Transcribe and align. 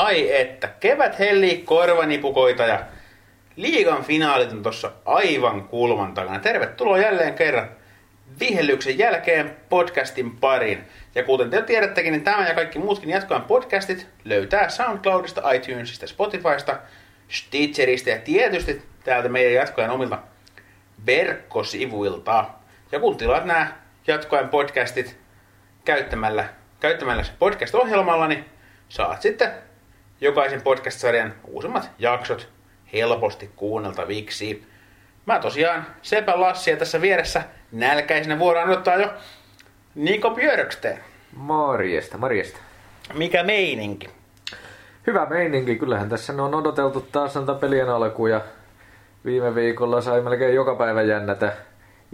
Ai 0.00 0.40
että, 0.40 0.68
kevät 0.80 1.18
hellii 1.18 1.58
korvanipukoita 1.58 2.62
ja 2.62 2.80
liigan 3.56 4.04
finaalit 4.04 4.52
on 4.52 4.62
tossa 4.62 4.92
aivan 5.04 5.68
kulman 5.68 6.14
takana. 6.14 6.38
Tervetuloa 6.38 6.98
jälleen 6.98 7.34
kerran 7.34 7.68
vihellyksen 8.40 8.98
jälkeen 8.98 9.56
podcastin 9.68 10.36
pariin. 10.36 10.84
Ja 11.14 11.24
kuten 11.24 11.50
te 11.50 11.56
jo 11.56 11.62
tiedättekin, 11.62 12.12
niin 12.12 12.24
tämä 12.24 12.48
ja 12.48 12.54
kaikki 12.54 12.78
muutkin 12.78 13.10
jatkojen 13.10 13.42
podcastit 13.42 14.06
löytää 14.24 14.68
SoundCloudista, 14.68 15.50
iTunesista, 15.52 16.06
Spotifysta, 16.06 16.78
Stitcheristä 17.28 18.10
ja 18.10 18.18
tietysti 18.18 18.82
täältä 19.04 19.28
meidän 19.28 19.52
jatkojen 19.52 19.90
omilta 19.90 20.18
verkkosivuilta. 21.06 22.44
Ja 22.92 23.00
kun 23.00 23.16
tilaat 23.16 23.44
nämä 23.44 23.72
jatkojen 24.06 24.48
podcastit 24.48 25.16
käyttämällä, 25.84 26.44
käyttämällä 26.80 27.24
podcast-ohjelmalla, 27.38 28.28
niin 28.28 28.44
saat 28.88 29.22
sitten 29.22 29.69
jokaisen 30.20 30.62
podcast-sarjan 30.62 31.34
uusimmat 31.44 31.90
jaksot 31.98 32.48
helposti 32.92 33.50
kuunneltaviksi. 33.56 34.66
Mä 35.26 35.38
tosiaan 35.38 35.86
Sepä 36.02 36.40
Lassia 36.40 36.76
tässä 36.76 37.00
vieressä 37.00 37.42
nälkäisenä 37.72 38.38
vuoroon 38.38 38.68
odottaa 38.68 38.96
jo 38.96 39.08
Niko 39.94 40.30
Björksteen. 40.30 41.00
Morjesta, 41.36 42.18
morjesta. 42.18 42.58
Mikä 43.14 43.42
meininki? 43.42 44.08
Hyvä 45.06 45.26
meininki, 45.26 45.76
kyllähän 45.76 46.08
tässä 46.08 46.32
on 46.32 46.54
odoteltu 46.54 47.00
taas 47.00 47.34
näitä 47.34 47.54
pelien 47.54 47.88
alkuja. 47.88 48.40
Viime 49.24 49.54
viikolla 49.54 50.00
sai 50.00 50.20
melkein 50.20 50.54
joka 50.54 50.74
päivä 50.74 51.02
jännätä, 51.02 51.52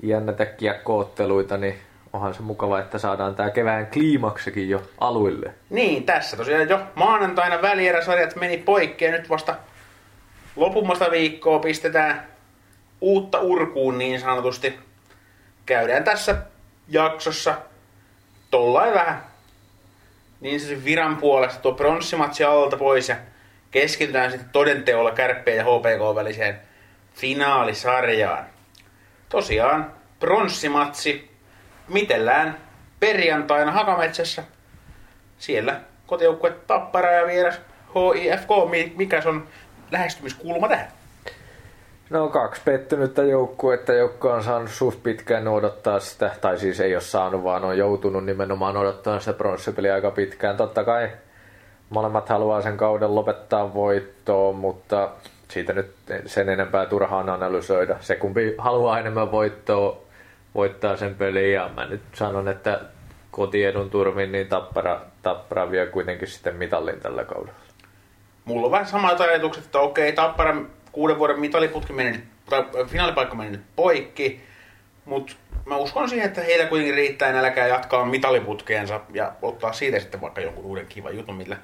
jännätä 0.02 0.46
kiekkootteluita, 0.46 1.56
niin 1.56 1.74
onhan 2.16 2.34
se 2.34 2.42
mukava, 2.42 2.78
että 2.78 2.98
saadaan 2.98 3.34
tää 3.34 3.50
kevään 3.50 3.86
kliimaksikin 3.86 4.68
jo 4.68 4.82
aluille. 5.00 5.54
Niin, 5.70 6.04
tässä 6.04 6.36
tosiaan 6.36 6.68
jo 6.68 6.80
maanantaina 6.94 7.62
välieräsarjat 7.62 8.36
meni 8.36 8.56
poikki 8.56 9.04
ja 9.04 9.10
nyt 9.10 9.30
vasta 9.30 9.56
lopummasta 10.56 11.10
viikkoa 11.10 11.58
pistetään 11.58 12.26
uutta 13.00 13.40
urkuun 13.40 13.98
niin 13.98 14.20
sanotusti. 14.20 14.78
Käydään 15.66 16.04
tässä 16.04 16.36
jaksossa 16.88 17.54
tollain 18.50 18.94
vähän 18.94 19.24
niin 20.40 20.60
se 20.60 20.84
viran 20.84 21.16
puolesta 21.16 21.60
tuo 21.60 21.72
pronssimatsi 21.72 22.44
alta 22.44 22.76
pois 22.76 23.08
ja 23.08 23.16
keskitytään 23.70 24.30
sitten 24.30 24.50
todenteolla 24.50 25.10
kärppien 25.10 25.56
ja 25.56 25.64
HPK 25.64 26.14
väliseen 26.14 26.60
finaalisarjaan. 27.14 28.44
Tosiaan 29.28 29.92
pronssimatsi 30.20 31.35
mitellään 31.88 32.56
perjantaina 33.00 33.72
Hakametsässä. 33.72 34.42
Siellä 35.38 35.80
kotijoukkue 36.06 36.50
Tappara 36.66 37.12
ja 37.12 37.26
vieras 37.26 37.60
HIFK. 38.14 38.48
Mikä 38.96 39.22
on 39.26 39.46
lähestymiskulma 39.90 40.68
tähän? 40.68 40.88
No 42.10 42.28
kaksi 42.28 42.62
pettynyttä 42.64 43.22
joukkuetta, 43.22 43.92
jotka 43.92 44.34
on 44.34 44.42
saanut 44.42 44.70
suht 44.70 45.02
pitkään 45.02 45.48
odottaa 45.48 46.00
sitä, 46.00 46.30
tai 46.40 46.58
siis 46.58 46.80
ei 46.80 46.94
ole 46.94 47.02
saanut, 47.02 47.44
vaan 47.44 47.64
on 47.64 47.78
joutunut 47.78 48.24
nimenomaan 48.24 48.76
odottaa 48.76 49.20
sitä 49.20 49.32
pronssipeliä 49.32 49.94
aika 49.94 50.10
pitkään. 50.10 50.56
Totta 50.56 50.84
kai 50.84 51.10
molemmat 51.90 52.28
haluaa 52.28 52.62
sen 52.62 52.76
kauden 52.76 53.14
lopettaa 53.14 53.74
voittoon, 53.74 54.56
mutta 54.56 55.10
siitä 55.48 55.72
nyt 55.72 55.94
sen 56.26 56.48
enempää 56.48 56.86
turhaan 56.86 57.28
analysoida. 57.28 57.96
Se 58.00 58.16
kumpi 58.16 58.54
haluaa 58.58 58.98
enemmän 58.98 59.32
voittoa, 59.32 60.05
voittaa 60.56 60.96
sen 60.96 61.14
pelin, 61.14 61.52
ja 61.52 61.70
mä 61.76 61.86
nyt 61.86 62.02
sanon, 62.14 62.48
että 62.48 62.80
kotiedun 63.30 63.90
turmin, 63.90 64.32
niin 64.32 64.48
Tappara, 64.48 65.00
Tappara 65.22 65.70
vie 65.70 65.86
kuitenkin 65.86 66.28
sitten 66.28 66.56
mitallin 66.56 67.00
tällä 67.00 67.24
kaudella. 67.24 67.58
Mulla 68.44 68.66
on 68.66 68.72
vähän 68.72 68.86
samat 68.86 69.20
ajatukset, 69.20 69.64
että 69.64 69.78
okei, 69.80 70.12
Tappara 70.12 70.56
kuuden 70.92 71.18
vuoden 71.18 71.40
mitaliputki 71.40 71.92
meni 71.92 72.10
nyt, 72.10 72.24
tai 72.50 72.64
finaalipaikka 72.86 73.34
meni 73.34 73.50
nyt 73.50 73.62
poikki, 73.76 74.40
mutta 75.04 75.32
mä 75.66 75.76
uskon 75.76 76.08
siihen, 76.08 76.26
että 76.26 76.40
heillä 76.40 76.66
kuitenkin 76.66 76.94
riittää 76.94 77.32
nälkää 77.32 77.66
jatkaa 77.66 78.04
mitaliputkeensa 78.04 79.00
ja 79.12 79.32
ottaa 79.42 79.72
siitä 79.72 79.98
sitten 80.00 80.20
vaikka 80.20 80.40
jonkun 80.40 80.64
uuden 80.64 80.86
kivan 80.86 81.16
jutun, 81.16 81.36
millä, 81.36 81.56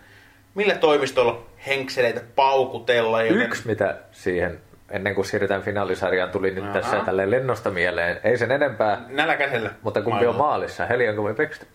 millä 0.54 0.74
toimistolla 0.74 1.46
henkseleitä 1.66 2.20
paukutella. 2.36 3.22
Joten... 3.22 3.42
Yksi, 3.42 3.66
mitä 3.66 3.96
siihen 4.12 4.60
ennen 4.92 5.14
kuin 5.14 5.24
siirrytään 5.24 5.62
finaalisarjaan, 5.62 6.30
tuli 6.30 6.50
nyt 6.50 6.64
Aha. 6.64 6.72
tässä 6.72 7.00
tälleen 7.04 7.30
lennosta 7.30 7.70
mieleen. 7.70 8.20
Ei 8.24 8.38
sen 8.38 8.50
enempää. 8.50 9.00
Nälkäisellä. 9.08 9.70
Mutta 9.82 10.02
kumpi 10.02 10.26
on 10.26 10.36
maalissa? 10.36 10.86
Helianko 10.86 11.24
vai 11.24 11.34
Beckström? 11.34 11.72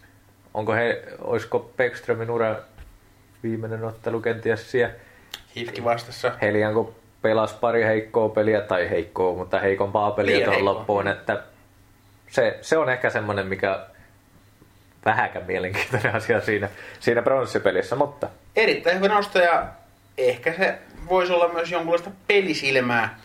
Onko 0.53 0.73
he, 0.73 1.03
olisiko 1.22 1.72
Beckströmin 1.77 2.31
ura 2.31 2.56
viimeinen 3.44 3.83
ottelu 3.83 4.19
kenties 4.19 4.72
siellä? 4.72 4.94
Hifki 5.56 5.83
vastassa. 5.83 6.31
Helianko 6.41 6.95
pelas 7.22 7.53
pari 7.53 7.83
heikkoa 7.83 8.29
peliä, 8.29 8.61
tai 8.61 8.89
heikkoa, 8.89 9.35
mutta 9.35 9.59
heikompaa 9.59 10.11
peliä 10.11 10.45
tuohon 10.45 10.66
loppuun, 10.66 11.07
että 11.07 11.44
se, 12.27 12.57
se 12.61 12.77
on 12.77 12.89
ehkä 12.89 13.09
semmoinen, 13.09 13.47
mikä 13.47 13.79
vähäkään 15.06 15.45
mielenkiintoinen 15.45 16.16
asia 16.22 16.41
siinä, 16.41 16.69
siinä 17.00 17.22
pronssipelissä, 17.22 17.95
mutta... 17.95 18.27
Erittäin 18.56 18.97
hyvä 18.97 19.07
nosto 19.07 19.39
ja 19.39 19.66
ehkä 20.17 20.53
se 20.53 20.79
voisi 21.09 21.33
olla 21.33 21.47
myös 21.47 21.72
jonkunlaista 21.72 22.11
pelisilmää 22.28 23.19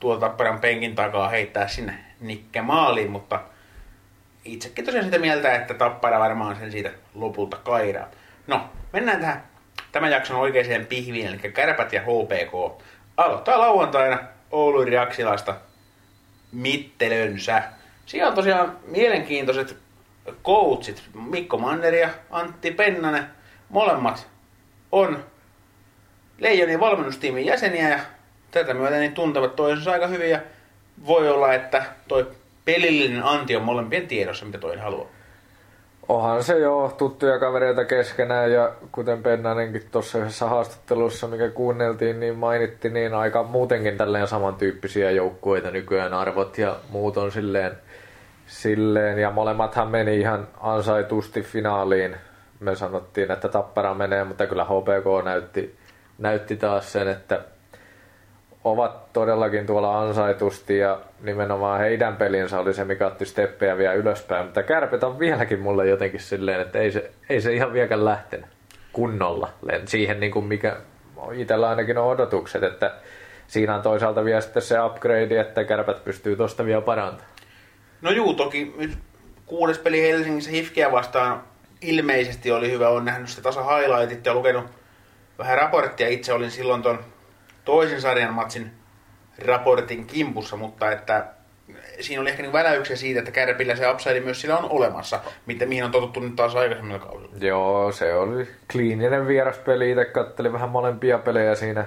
tuolta 0.00 0.26
Tapparan 0.26 0.60
penkin 0.60 0.94
takaa 0.94 1.28
heittää 1.28 1.68
sinne 1.68 1.98
Nikke 2.20 2.62
maaliin, 2.62 3.10
mutta 3.10 3.40
itsekin 4.44 4.84
tosiaan 4.84 5.04
sitä 5.04 5.18
mieltä, 5.18 5.54
että 5.54 5.74
Tappara 5.74 6.18
varmaan 6.18 6.56
sen 6.56 6.72
siitä 6.72 6.90
lopulta 7.14 7.56
kairaa. 7.56 8.06
No, 8.46 8.68
mennään 8.92 9.20
tähän 9.20 9.42
tämän 9.92 10.10
jakson 10.10 10.36
oikeaan 10.36 10.86
pihviin, 10.86 11.26
eli 11.26 11.52
Kärpät 11.52 11.92
ja 11.92 12.00
HPK 12.00 12.82
aloittaa 13.16 13.58
lauantaina 13.58 14.18
Oulun 14.50 14.92
Jaksilasta 14.92 15.54
mittelönsä. 16.52 17.62
Siellä 18.06 18.28
on 18.28 18.34
tosiaan 18.34 18.76
mielenkiintoiset 18.86 19.76
coachit, 20.44 21.02
Mikko 21.14 21.58
Manner 21.58 21.94
ja 21.94 22.08
Antti 22.30 22.70
Pennanen. 22.70 23.26
Molemmat 23.68 24.28
on 24.92 25.24
Leijonin 26.38 26.80
valmennustiimin 26.80 27.46
jäseniä 27.46 27.88
ja 27.88 27.98
tätä 28.50 28.74
myötä 28.74 28.96
niin 28.96 29.14
tuntevat 29.14 29.56
toisensa 29.56 29.92
aika 29.92 30.06
hyvin 30.06 30.30
ja 30.30 30.40
voi 31.06 31.28
olla, 31.28 31.54
että 31.54 31.84
toi 32.08 32.30
pelillinen 32.64 33.24
anti 33.24 33.56
on 33.56 33.62
molempien 33.62 34.06
tiedossa, 34.06 34.46
mitä 34.46 34.58
toinen 34.58 34.84
haluaa. 34.84 35.08
Onhan 36.08 36.42
se 36.42 36.58
jo 36.58 36.94
tuttuja 36.98 37.38
kavereita 37.38 37.84
keskenään 37.84 38.52
ja 38.52 38.72
kuten 38.92 39.22
Pennanenkin 39.22 39.82
tuossa 39.92 40.18
yhdessä 40.18 40.46
haastattelussa, 40.46 41.28
mikä 41.28 41.48
kuunneltiin, 41.48 42.20
niin 42.20 42.36
mainitti, 42.36 42.90
niin 42.90 43.14
aika 43.14 43.42
muutenkin 43.42 43.96
tälleen 43.96 44.26
samantyyppisiä 44.26 45.10
joukkueita 45.10 45.70
nykyään 45.70 46.14
arvot 46.14 46.58
ja 46.58 46.76
muut 46.90 47.16
on 47.16 47.32
silleen, 47.32 47.72
silleen 48.46 49.18
ja 49.18 49.30
molemmathan 49.30 49.88
meni 49.88 50.20
ihan 50.20 50.48
ansaitusti 50.60 51.42
finaaliin. 51.42 52.16
Me 52.60 52.74
sanottiin, 52.74 53.30
että 53.30 53.48
Tappara 53.48 53.94
menee, 53.94 54.24
mutta 54.24 54.46
kyllä 54.46 54.64
HPK 54.64 55.24
näytti, 55.24 55.76
näytti 56.18 56.56
taas 56.56 56.92
sen, 56.92 57.08
että 57.08 57.40
ovat 58.64 59.12
todellakin 59.12 59.66
tuolla 59.66 60.00
ansaitusti 60.00 60.78
ja 60.78 61.00
nimenomaan 61.22 61.80
heidän 61.80 62.16
pelinsä 62.16 62.60
oli 62.60 62.74
se, 62.74 62.84
mikä 62.84 63.06
otti 63.06 63.24
steppejä 63.24 63.78
vielä 63.78 63.92
ylöspäin. 63.92 64.44
Mutta 64.44 64.62
kärpet 64.62 65.04
on 65.04 65.18
vieläkin 65.18 65.60
mulle 65.60 65.86
jotenkin 65.86 66.20
silleen, 66.20 66.60
että 66.60 66.78
ei 66.78 66.90
se, 66.90 67.10
ei 67.28 67.40
se 67.40 67.52
ihan 67.52 67.72
vieläkään 67.72 68.04
lähtenyt 68.04 68.46
kunnolla 68.92 69.48
siihen, 69.84 70.20
niin 70.20 70.32
kuin 70.32 70.44
mikä 70.44 70.76
itsellä 71.32 71.68
ainakin 71.68 71.98
on 71.98 72.08
odotukset, 72.08 72.62
että 72.62 72.94
siinä 73.46 73.74
on 73.74 73.82
toisaalta 73.82 74.24
vielä 74.24 74.40
sitten 74.40 74.62
se 74.62 74.82
upgrade, 74.82 75.40
että 75.40 75.64
kärpät 75.64 76.04
pystyy 76.04 76.36
tosta 76.36 76.64
vielä 76.64 76.80
parantamaan. 76.80 77.34
No 78.02 78.10
juu, 78.10 78.34
toki 78.34 78.74
kuudes 79.46 79.78
peli 79.78 80.02
Helsingissä 80.02 80.50
Hifkiä 80.50 80.92
vastaan 80.92 81.42
ilmeisesti 81.80 82.52
oli 82.52 82.70
hyvä. 82.70 82.88
Olen 82.88 83.04
nähnyt 83.04 83.28
sitä 83.28 83.42
tasa 83.42 83.76
highlightit 83.76 84.26
ja 84.26 84.34
lukenut 84.34 84.64
vähän 85.38 85.58
raporttia. 85.58 86.08
Itse 86.08 86.32
olin 86.32 86.50
silloin 86.50 86.82
ton 86.82 87.04
toisen 87.64 88.00
sarjan 88.00 88.34
matsin 88.34 88.70
raportin 89.46 90.06
kimpussa, 90.06 90.56
mutta 90.56 90.92
että 90.92 91.26
siinä 92.00 92.22
oli 92.22 92.30
ehkä 92.30 92.42
niin 92.42 92.52
väläyksiä 92.52 92.96
siitä, 92.96 93.18
että 93.18 93.30
Kärpillä 93.30 93.76
se 93.76 93.90
upside 93.90 94.20
myös 94.20 94.40
sillä 94.40 94.58
on 94.58 94.70
olemassa, 94.70 95.20
mitä, 95.46 95.66
mihin 95.66 95.84
on 95.84 95.90
totuttu 95.90 96.20
nyt 96.20 96.36
taas 96.36 96.54
aikaisemmilla 96.54 96.98
kausilla. 96.98 97.34
Joo, 97.40 97.92
se 97.92 98.14
oli 98.14 98.48
kliininen 98.72 99.26
vieraspeli. 99.26 99.90
Itse 99.90 100.04
kattelin 100.04 100.52
vähän 100.52 100.70
molempia 100.70 101.18
pelejä 101.18 101.54
siinä, 101.54 101.84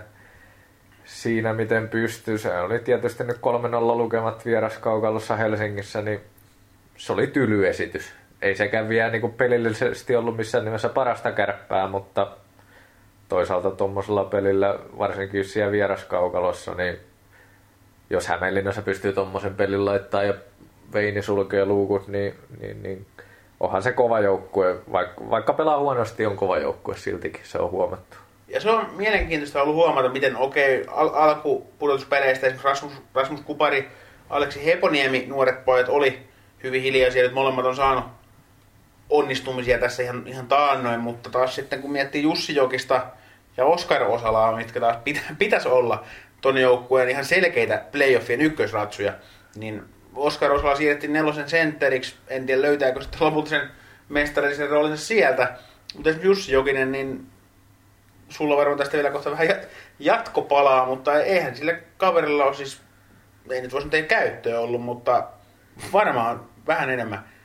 siinä 1.06 1.54
miten 1.54 1.90
pystyy. 1.90 2.38
Se 2.38 2.60
oli 2.60 2.80
tietysti 2.80 3.24
nyt 3.24 3.38
3-0 3.38 3.40
lukemat 3.98 4.46
vieraskaukalossa 4.46 5.36
Helsingissä, 5.36 6.02
niin 6.02 6.22
se 6.98 7.14
oli 7.14 7.28
tyly 7.28 7.68
esitys. 7.68 8.14
Ei 8.42 8.56
sekään 8.56 8.90
vielä 8.90 9.12
niin 9.12 9.34
pelillisesti 9.34 10.16
ollut 10.16 10.38
missään 10.38 10.66
nimessä 10.66 10.90
parasta 10.90 11.32
kärppää, 11.32 11.88
mutta 11.88 12.28
toisaalta 13.30 13.72
tuommoisella 13.72 14.24
pelillä, 14.24 14.80
varsinkin 14.98 15.46
siellä 15.46 15.72
vieraskaukalossa, 15.72 16.74
niin 16.74 17.00
jos 18.10 18.28
Hämeenlinnassa 18.28 18.82
pystyy 18.82 19.14
tuommoisen 19.14 19.56
pelin 19.56 19.86
laittaa 19.86 20.24
ja 20.24 20.34
Veini 20.94 21.22
sulkee 21.22 21.66
luukut, 21.66 22.08
niin, 22.08 22.34
niin, 22.62 22.84
niin 22.84 23.06
onhan 23.60 23.84
se 23.84 23.92
kova 23.92 24.20
joukkue. 24.20 24.76
Vaikka, 24.92 25.30
vaikka 25.30 25.54
pelaa 25.54 25.80
huonosti, 25.80 26.26
on 26.26 26.38
kova 26.38 26.58
joukkue 26.58 26.98
siltikin, 26.98 27.42
se 27.44 27.58
on 27.58 27.72
huomattu. 27.72 28.18
Ja 28.48 28.62
se 28.62 28.70
on 28.70 28.86
mielenkiintoista 28.96 29.62
ollut 29.62 29.76
huomata, 29.76 30.10
miten 30.10 30.38
okei, 30.38 30.82
okay, 30.82 30.94
al- 30.96 31.14
alkupudotuspeleistä 31.14 32.48
esimerkiksi 32.48 32.68
Rasmus, 32.68 32.94
Rasmus 33.14 33.42
Kupari, 33.42 33.88
Aleksi 34.30 34.66
Heponiemi, 34.66 35.26
nuoret 35.28 35.66
pojat 35.66 35.90
oli 35.90 36.20
hyvin 36.64 36.82
hiljaisia, 36.82 37.24
nyt 37.24 37.34
molemmat 37.34 37.66
on 37.66 37.76
saanut 37.76 38.17
onnistumisia 39.10 39.78
tässä 39.78 40.04
ihan, 40.04 40.24
ihan 40.28 40.48
taannoin, 40.48 41.00
mutta 41.00 41.30
taas 41.30 41.56
sitten 41.56 41.82
kun 41.82 41.92
miettii 41.92 42.24
Jussi 42.24 42.56
Jokista 42.56 43.06
ja 43.58 43.66
Oskar 43.66 44.04
Osalaa, 44.04 44.56
mitkä 44.56 44.80
taas 44.80 44.98
pitä, 45.04 45.20
pitäisi 45.40 45.68
olla 45.68 46.04
ton 46.42 46.58
joukkueen 46.58 47.10
ihan 47.10 47.26
selkeitä 47.26 47.84
playoffien 47.92 48.42
ykkösratsuja, 48.42 49.14
niin 49.56 49.84
Oskar 50.16 50.52
Osala 50.52 50.76
siirrettiin 50.76 51.14
nelosen 51.14 51.50
sentteriksi, 51.50 52.16
en 52.28 52.46
tiedä 52.46 52.62
löytääkö 52.62 53.02
sitten 53.02 53.22
lopulta 53.22 53.50
sen 53.50 53.70
mestarillisen 54.10 54.70
roolinsa 54.70 55.06
sieltä, 55.06 55.58
mutta 55.94 56.10
esimerkiksi 56.10 56.28
Jussi 56.28 56.52
Jokinen, 56.52 56.92
niin 56.92 57.28
sulla 58.30 58.58
varmaan 58.58 58.78
tästä 58.78 58.94
vielä 58.98 59.12
kohta 59.12 59.32
vähän 59.32 59.48
jatkopalaa, 60.00 60.86
mutta 60.86 61.22
eihän 61.22 61.56
sillä 61.56 61.74
kaverilla 61.98 62.46
ole 62.46 62.54
siis, 62.54 62.82
ei 63.52 63.62
nyt 63.62 63.74
voisi 63.74 63.90
tehdä 63.90 64.08
käyttöä 64.08 64.60
ollut, 64.60 64.82
mutta 64.82 65.28
varmaan 65.94 66.46
vähän 66.68 66.90
enemmän 66.90 67.37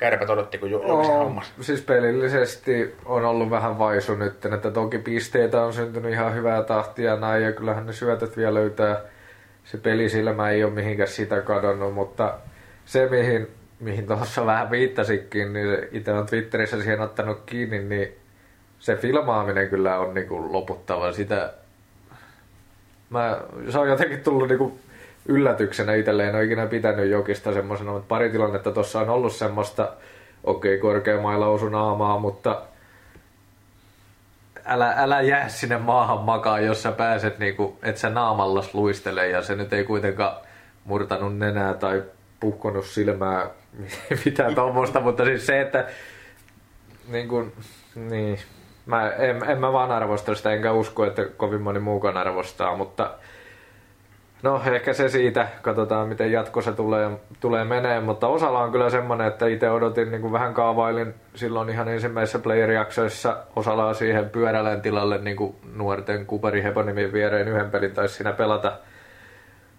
kärpät 0.00 0.30
odotti 0.30 0.58
kuin 0.58 0.72
Jokisen 0.72 1.14
hommas. 1.14 1.52
Siis 1.60 1.82
pelillisesti 1.82 2.94
on 3.04 3.24
ollut 3.24 3.50
vähän 3.50 3.78
vaisu 3.78 4.14
nyt, 4.14 4.44
että 4.44 4.70
toki 4.70 4.98
pisteitä 4.98 5.62
on 5.62 5.72
syntynyt 5.72 6.12
ihan 6.12 6.34
hyvää 6.34 6.62
tahtia 6.62 7.16
näin 7.16 7.42
ja 7.42 7.52
kyllähän 7.52 7.86
ne 7.86 7.92
syötöt 7.92 8.36
vielä 8.36 8.54
löytää. 8.54 9.00
Se 9.64 9.78
pelisilmä 9.78 10.50
ei 10.50 10.64
ole 10.64 10.72
mihinkään 10.72 11.08
sitä 11.08 11.40
kadonnut, 11.40 11.94
mutta 11.94 12.34
se 12.84 13.08
mihin, 13.10 13.48
mihin 13.80 14.06
tuossa 14.06 14.46
vähän 14.46 14.70
viittasikin, 14.70 15.52
niin 15.52 15.78
itse 15.92 16.12
on 16.12 16.26
Twitterissä 16.26 16.82
siihen 16.82 17.00
ottanut 17.00 17.42
kiinni, 17.46 17.78
niin 17.78 18.12
se 18.78 18.96
filmaaminen 18.96 19.68
kyllä 19.68 19.98
on 19.98 20.14
niin 20.14 20.28
kuin 20.28 20.52
loputtava. 20.52 21.12
Sitä, 21.12 21.52
mä, 23.10 23.40
se 23.68 23.78
on 23.78 23.88
jotenkin 23.88 24.20
tullut 24.20 24.48
niin 24.48 24.58
kuin 24.58 24.80
yllätyksenä 25.26 25.94
itselleen. 25.94 26.28
En 26.28 26.34
ole 26.34 26.44
ikinä 26.44 26.66
pitänyt 26.66 27.10
jokista 27.10 27.52
semmoisena, 27.52 27.92
mutta 27.92 28.08
pari 28.08 28.30
tilannetta 28.30 28.72
tuossa 28.72 29.00
on 29.00 29.08
ollut 29.08 29.32
semmoista, 29.32 29.92
okei 30.44 30.74
okay, 30.74 30.80
korkeamailla 30.80 31.46
osu 31.46 31.68
naamaa, 31.68 32.18
mutta 32.18 32.62
älä, 34.64 34.94
älä 34.96 35.20
jää 35.20 35.48
sinne 35.48 35.78
maahan 35.78 36.20
makaa, 36.20 36.60
jos 36.60 36.82
sä 36.82 36.92
pääset, 36.92 37.38
niin 37.38 37.56
kuin, 37.56 37.76
et 37.82 37.96
sä 37.96 38.10
naamallas 38.10 38.74
luistele 38.74 39.28
ja 39.28 39.42
se 39.42 39.54
nyt 39.54 39.72
ei 39.72 39.84
kuitenkaan 39.84 40.36
murtanut 40.84 41.38
nenää 41.38 41.74
tai 41.74 42.02
puhkonut 42.40 42.86
silmää, 42.86 43.50
mitään 44.24 44.54
tuommoista, 44.54 45.00
mutta 45.00 45.24
siis 45.24 45.46
se, 45.46 45.60
että 45.60 45.86
niin 47.08 47.28
kuin, 47.28 47.52
niin, 47.94 48.38
mä, 48.86 49.10
en, 49.10 49.50
en 49.50 49.58
mä 49.58 49.72
vaan 49.72 49.90
arvosta 49.90 50.34
sitä, 50.34 50.52
enkä 50.52 50.72
usko, 50.72 51.04
että 51.04 51.24
kovin 51.36 51.62
moni 51.62 51.80
muukaan 51.80 52.16
arvostaa, 52.16 52.76
mutta 52.76 53.10
No 54.42 54.62
ehkä 54.72 54.92
se 54.92 55.08
siitä, 55.08 55.48
katsotaan 55.62 56.08
miten 56.08 56.32
jatkossa 56.32 56.72
tulee, 56.72 57.10
tulee 57.40 57.64
menee, 57.64 58.00
mutta 58.00 58.28
osalla 58.28 58.58
on 58.58 58.72
kyllä 58.72 58.90
semmoinen, 58.90 59.26
että 59.26 59.46
itse 59.46 59.70
odotin 59.70 60.10
niin 60.10 60.20
kuin 60.20 60.32
vähän 60.32 60.54
kaavailin 60.54 61.14
silloin 61.34 61.68
ihan 61.68 61.88
ensimmäisessä 61.88 62.38
player-jaksoissa 62.38 63.36
osallaan 63.56 63.94
siihen 63.94 64.30
pyöräleen 64.30 64.80
tilalle 64.80 65.18
niin 65.18 65.36
kuin 65.36 65.56
nuorten 65.74 66.26
Kupari 66.26 66.62
Heponimin 66.62 67.12
viereen 67.12 67.48
yhden 67.48 67.70
pelin 67.70 67.92
taisi 67.92 68.14
siinä 68.14 68.32
pelata 68.32 68.78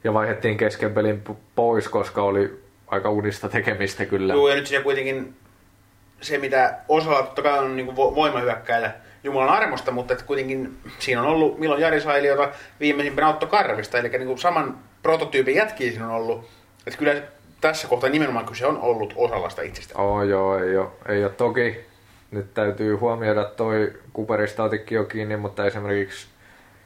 ja 0.03 0.13
vaihdettiin 0.13 0.57
kesken 0.57 0.93
pelin 0.93 1.23
pois, 1.55 1.89
koska 1.89 2.23
oli 2.23 2.63
aika 2.87 3.09
unista 3.09 3.49
tekemistä 3.49 4.05
kyllä. 4.05 4.33
Joo, 4.33 4.49
ja 4.49 4.55
nyt 4.55 4.67
siinä 4.67 4.83
kuitenkin 4.83 5.35
se, 6.21 6.37
mitä 6.37 6.75
osalla 6.87 7.23
totta 7.23 7.41
kai 7.41 7.59
on 7.59 7.75
niin 7.75 7.95
voimahyökkäillä, 7.95 8.91
Jumalan 9.23 9.49
armosta, 9.49 9.91
mutta 9.91 10.13
että 10.13 10.25
kuitenkin 10.25 10.77
siinä 10.99 11.21
on 11.21 11.27
ollut 11.27 11.59
milloin 11.59 11.81
Jari 11.81 12.01
Sailiota 12.01 12.51
viimeisimpänä 12.79 13.29
Otto 13.29 13.47
Karvista, 13.47 13.97
eli 13.97 14.09
niin 14.09 14.27
kuin 14.27 14.37
saman 14.37 14.77
prototyypin 15.03 15.55
jätkiä 15.55 15.91
siinä 15.91 16.07
on 16.07 16.15
ollut. 16.15 16.49
Että 16.87 16.99
kyllä 16.99 17.21
tässä 17.61 17.87
kohtaa 17.87 18.09
nimenomaan 18.09 18.45
kyse 18.45 18.65
on 18.65 18.77
ollut 18.77 19.13
osallasta 19.15 19.61
itsestä. 19.61 19.97
Oh, 19.97 20.21
joo, 20.21 20.59
ei 20.59 20.77
ole, 20.77 20.89
ei 21.09 21.23
ole. 21.23 21.31
Toki 21.31 21.85
nyt 22.31 22.53
täytyy 22.53 22.95
huomioida 22.95 23.43
toi 23.43 23.93
Kuparista 24.13 24.63
otikin 24.63 24.95
jo 24.95 25.03
kiinni, 25.03 25.37
mutta 25.37 25.65
esimerkiksi 25.65 26.27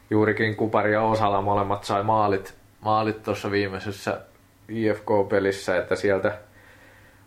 juurikin 0.09 0.55
Kupari 0.55 0.93
ja 0.93 1.01
Osala 1.01 1.41
molemmat 1.41 1.83
sai 1.83 2.03
maalit, 2.03 2.53
maalit 2.81 3.23
tuossa 3.23 3.51
viimeisessä 3.51 4.21
IFK-pelissä, 4.69 5.77
että 5.77 5.95
sieltä 5.95 6.37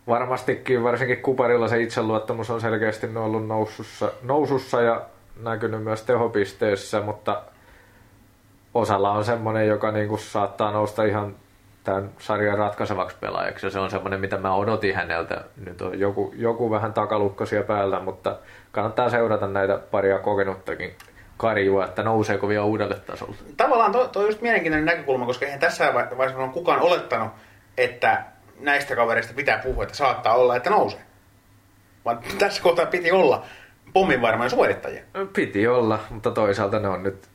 varmastikin 0.09 0.83
varsinkin 0.83 1.21
Kuparilla 1.21 1.67
se 1.67 1.81
itseluottamus 1.81 2.49
on 2.49 2.61
selkeästi 2.61 3.07
ollut 3.15 3.47
nousussa, 3.47 4.11
nousussa 4.21 4.81
ja 4.81 5.01
näkynyt 5.43 5.83
myös 5.83 6.01
tehopisteessä, 6.01 7.01
mutta 7.01 7.41
osalla 8.73 9.11
on 9.11 9.25
semmoinen, 9.25 9.67
joka 9.67 9.91
niinku 9.91 10.17
saattaa 10.17 10.71
nousta 10.71 11.03
ihan 11.03 11.35
tämän 11.83 12.09
sarjan 12.17 12.57
ratkaisevaksi 12.57 13.17
pelaajaksi 13.19 13.65
ja 13.65 13.69
se 13.69 13.79
on 13.79 13.89
semmoinen, 13.89 14.19
mitä 14.19 14.37
mä 14.37 14.55
odotin 14.55 14.95
häneltä. 14.95 15.43
Nyt 15.65 15.81
on 15.81 15.99
joku, 15.99 16.33
joku 16.37 16.71
vähän 16.71 16.93
takalukkosia 16.93 17.63
päällä, 17.63 17.99
mutta 17.99 18.37
kannattaa 18.71 19.09
seurata 19.09 19.47
näitä 19.47 19.77
paria 19.91 20.19
kokenuttakin 20.19 20.95
karjua, 21.37 21.85
että 21.85 22.03
nouseeko 22.03 22.47
vielä 22.47 22.63
uudelle 22.63 22.95
tasolle. 22.95 23.35
Tavallaan 23.57 23.91
tuo 23.91 24.09
on 24.15 24.25
just 24.25 24.41
mielenkiintoinen 24.41 24.85
näkökulma, 24.85 25.25
koska 25.25 25.45
eihän 25.45 25.59
tässä 25.59 25.93
vaiheessa 25.93 26.43
on 26.43 26.51
kukaan 26.51 26.79
olettanut, 26.79 27.31
että 27.77 28.23
näistä 28.59 28.95
kavereista 28.95 29.33
pitää 29.33 29.57
puhua, 29.57 29.83
että 29.83 29.95
saattaa 29.95 30.35
olla, 30.35 30.55
että 30.55 30.69
nousee. 30.69 31.01
Vaan 32.05 32.19
tässä 32.39 32.63
kohtaa 32.63 32.85
piti 32.85 33.11
olla 33.11 33.45
pomminvarmoja 33.93 34.49
suorittajia. 34.49 35.03
Piti 35.35 35.67
olla, 35.67 35.99
mutta 36.09 36.31
toisaalta 36.31 36.79
ne 36.79 36.87
on 36.87 37.03
nyt, 37.03 37.27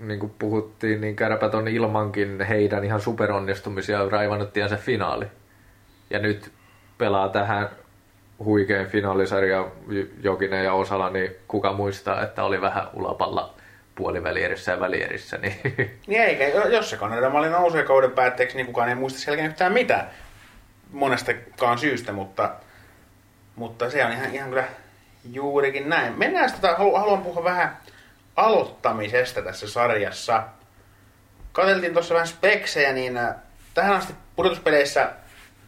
niin 0.00 0.20
kuin 0.20 0.32
puhuttiin, 0.38 1.00
niin 1.00 1.16
kärpät 1.16 1.54
on 1.54 1.68
ilmankin 1.68 2.40
heidän 2.40 2.84
ihan 2.84 3.00
superonnistumisia 3.00 4.08
raivannut 4.08 4.50
se 4.68 4.76
finaali. 4.76 5.26
Ja 6.10 6.18
nyt 6.18 6.52
pelaa 6.98 7.28
tähän 7.28 7.68
huikein 8.44 8.86
finaalisarja 8.86 9.66
Jokinen 10.22 10.64
ja 10.64 10.72
Osala, 10.72 11.10
niin 11.10 11.30
kuka 11.48 11.72
muistaa, 11.72 12.22
että 12.22 12.44
oli 12.44 12.60
vähän 12.60 12.88
ulapalla 12.94 13.54
puolivälierissä 13.94 14.72
ja 14.72 14.80
välierissä. 14.80 15.38
Niin, 15.38 15.54
niin 16.06 16.22
eikä, 16.22 16.48
jos 16.48 16.90
se 16.90 16.96
Kanada 16.96 17.30
malli 17.30 17.48
nousee 17.48 17.82
kauden 17.82 18.10
päätteeksi, 18.10 18.56
niin 18.56 18.66
kukaan 18.66 18.88
ei 18.88 18.94
muista 18.94 19.18
selkeä 19.18 19.46
yhtään 19.46 19.72
mitään 19.72 20.10
monestakaan 20.92 21.78
syystä, 21.78 22.12
mutta, 22.12 22.54
mutta 23.56 23.90
se 23.90 24.04
on 24.04 24.12
ihan, 24.12 24.34
ihan 24.34 24.48
kyllä 24.48 24.64
juurikin 25.32 25.88
näin. 25.88 26.18
Mennään 26.18 26.50
sitä, 26.50 26.74
haluan 26.76 27.22
puhua 27.22 27.44
vähän 27.44 27.76
aloittamisesta 28.36 29.42
tässä 29.42 29.68
sarjassa. 29.68 30.42
Kateltiin 31.52 31.92
tuossa 31.92 32.14
vähän 32.14 32.28
speksejä, 32.28 32.92
niin 32.92 33.16
äh, 33.16 33.34
tähän 33.74 33.96
asti 33.96 34.14
pudotuspeleissä 34.36 35.10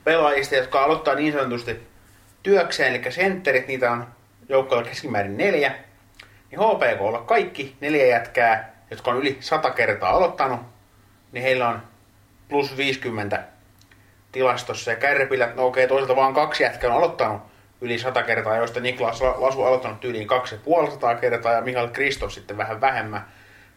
pelaajista, 0.04 0.54
jotka 0.54 0.84
aloittaa 0.84 1.14
niin 1.14 1.32
sanotusti 1.32 1.86
työkseen, 2.42 2.94
eli 2.94 3.12
sentterit, 3.12 3.68
niitä 3.68 3.92
on 3.92 4.06
joukkoilla 4.48 4.84
keskimäärin 4.84 5.36
neljä. 5.36 5.74
Niin 6.50 6.60
HPK 6.60 7.26
kaikki 7.26 7.76
neljä 7.80 8.06
jätkää, 8.06 8.74
jotka 8.90 9.10
on 9.10 9.16
yli 9.16 9.36
sata 9.40 9.70
kertaa 9.70 10.10
aloittanut, 10.10 10.60
niin 11.32 11.42
heillä 11.42 11.68
on 11.68 11.82
plus 12.48 12.76
50 12.76 13.42
tilastossa. 14.32 14.90
Ja 14.90 14.96
Kärpillä, 14.96 15.52
no 15.56 15.66
okei, 15.66 15.88
toisaalta 15.88 16.16
vaan 16.16 16.34
kaksi 16.34 16.62
jätkää 16.62 16.90
on 16.90 16.96
aloittanut 16.96 17.42
yli 17.80 17.98
sata 17.98 18.22
kertaa, 18.22 18.56
joista 18.56 18.80
Niklas 18.80 19.20
Lasu 19.20 19.62
on 19.62 19.68
aloittanut 19.68 20.04
yli 20.04 20.26
kaksi 20.26 20.54
ja 20.54 20.60
puoli 20.64 20.90
sataa 20.90 21.14
kertaa 21.14 21.52
ja 21.52 21.60
Mikael 21.60 21.88
Kristos 21.88 22.34
sitten 22.34 22.56
vähän 22.56 22.80
vähemmän. 22.80 23.24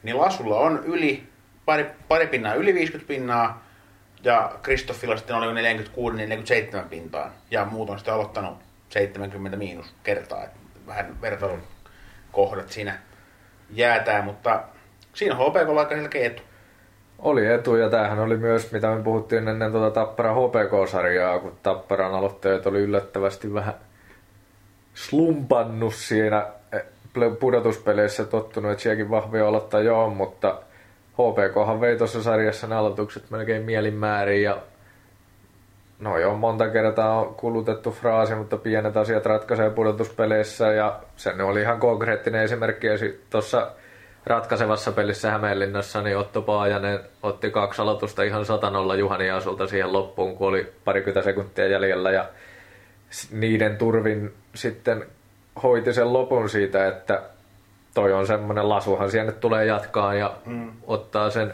Niin 0.03 0.17
Lasulla 0.17 0.59
on 0.59 0.81
yli, 0.83 1.23
pari, 1.65 1.85
pari 2.07 2.27
pinnaa 2.27 2.53
yli 2.53 2.73
50 2.73 3.07
pinnaa 3.07 3.65
ja 4.23 4.51
Kristoffilla 4.61 5.17
sitten 5.17 5.35
oli 5.35 5.73
46-47 6.83 6.87
pintaa 6.89 7.31
ja 7.51 7.65
muut 7.65 7.89
on 7.89 7.97
sitten 7.97 8.13
aloittanut 8.13 8.57
70 8.89 9.57
miinus 9.57 9.95
kertaa. 10.03 10.43
Vähän 10.87 11.21
vertailun 11.21 11.63
kohdat 12.31 12.69
siinä 12.69 12.99
jäätää, 13.69 14.21
mutta 14.21 14.63
siinä 15.13 15.35
HPK 15.35 15.69
on 15.69 15.77
aika 15.77 15.95
selkeä 15.95 16.27
etu. 16.27 16.43
Oli 17.21 17.47
etu 17.47 17.75
ja 17.75 17.89
tämähän 17.89 18.19
oli 18.19 18.37
myös, 18.37 18.71
mitä 18.71 18.95
me 18.95 19.03
puhuttiin 19.03 19.47
ennen 19.47 19.71
tuota 19.71 19.91
Tappara 19.91 20.33
HPK-sarjaa, 20.33 21.39
kun 21.39 21.53
Tapparan 21.63 22.13
aloitteet 22.13 22.65
oli 22.65 22.79
yllättävästi 22.79 23.53
vähän 23.53 23.73
slumpannut 24.93 25.93
siinä 25.93 26.47
eh, 26.71 26.83
pudotuspeleissä 27.39 28.25
tottunut, 28.25 28.71
että 28.71 28.81
sielläkin 28.81 29.09
vahvia 29.09 29.47
aloittaa 29.47 29.81
joo, 29.81 30.09
mutta 30.09 30.61
HPKhan 31.13 31.81
vei 31.81 31.97
tuossa 31.97 32.23
sarjassa 32.23 32.67
ne 32.67 32.75
aloitukset 32.75 33.29
melkein 33.29 33.63
mielinmäärin 33.63 34.43
ja 34.43 34.57
no 35.99 36.17
joo, 36.17 36.37
monta 36.37 36.69
kertaa 36.69 37.19
on 37.19 37.35
kulutettu 37.35 37.91
fraasi, 37.91 38.35
mutta 38.35 38.57
pienet 38.57 38.97
asiat 38.97 39.25
ratkaisee 39.25 39.69
pudotuspeleissä 39.69 40.73
ja 40.73 40.99
sen 41.15 41.41
oli 41.41 41.61
ihan 41.61 41.79
konkreettinen 41.79 42.43
esimerkki. 42.43 42.87
Tuossa 43.29 43.71
ratkaisevassa 44.25 44.91
pelissä 44.91 45.31
Hämeenlinnassa, 45.31 46.01
niin 46.01 46.17
Otto 46.17 46.41
Paajanen 46.41 46.99
otti 47.23 47.51
kaksi 47.51 47.81
aloitusta 47.81 48.23
ihan 48.23 48.45
satanolla 48.45 48.95
Juhani 48.95 49.29
Asulta 49.29 49.67
siihen 49.67 49.93
loppuun, 49.93 50.37
kun 50.37 50.47
oli 50.47 50.73
parikymmentä 50.85 51.21
sekuntia 51.21 51.67
jäljellä 51.67 52.11
ja 52.11 52.25
niiden 53.31 53.77
turvin 53.77 54.33
sitten 54.55 55.05
hoiti 55.63 55.93
sen 55.93 56.13
lopun 56.13 56.49
siitä, 56.49 56.87
että 56.87 57.21
toi 57.93 58.13
on 58.13 58.27
semmoinen 58.27 58.69
lasuhan 58.69 59.11
siellä 59.11 59.31
nyt 59.31 59.39
tulee 59.39 59.65
jatkaa 59.65 60.13
ja 60.13 60.33
mm. 60.45 60.71
ottaa 60.87 61.29
sen 61.29 61.53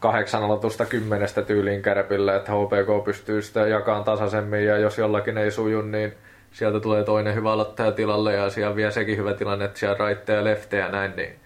kahdeksan 0.00 0.42
aloitusta 0.42 0.86
kymmenestä 0.86 1.42
tyyliin 1.42 1.82
kärpillä, 1.82 2.36
että 2.36 2.52
HPK 2.52 3.04
pystyy 3.04 3.42
sitä 3.42 3.66
jakamaan 3.66 4.04
tasaisemmin 4.04 4.64
ja 4.64 4.78
jos 4.78 4.98
jollakin 4.98 5.38
ei 5.38 5.50
suju, 5.50 5.82
niin 5.82 6.14
sieltä 6.52 6.80
tulee 6.80 7.04
toinen 7.04 7.34
hyvä 7.34 7.52
aloittaja 7.52 7.92
tilalle 7.92 8.34
ja 8.34 8.50
siellä 8.50 8.76
vielä 8.76 8.90
sekin 8.90 9.16
hyvä 9.16 9.34
tilanne, 9.34 9.64
että 9.64 9.78
siellä 9.78 9.96
raitteja 9.98 10.38
ja 10.38 10.44
leftejä 10.44 10.84
ja 10.84 10.92
näin, 10.92 11.16
niin 11.16 11.36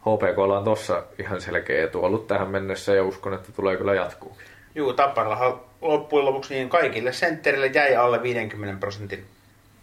HPK 0.00 0.38
on 0.38 0.64
tossa 0.64 1.02
ihan 1.18 1.40
selkeä 1.40 1.84
etu 1.84 2.04
ollut 2.04 2.26
tähän 2.26 2.48
mennessä 2.48 2.94
ja 2.94 3.04
uskon, 3.04 3.34
että 3.34 3.52
tulee 3.52 3.76
kyllä 3.76 3.94
jatkuu. 3.94 4.38
Juu, 4.74 4.92
Tapparallahan 4.92 5.60
loppujen 5.80 6.26
lopuksi 6.26 6.54
niin 6.54 6.68
kaikille 6.68 7.12
sentterille 7.12 7.66
jäi 7.66 7.96
alle 7.96 8.22
50 8.22 8.80
prosentin 8.80 9.26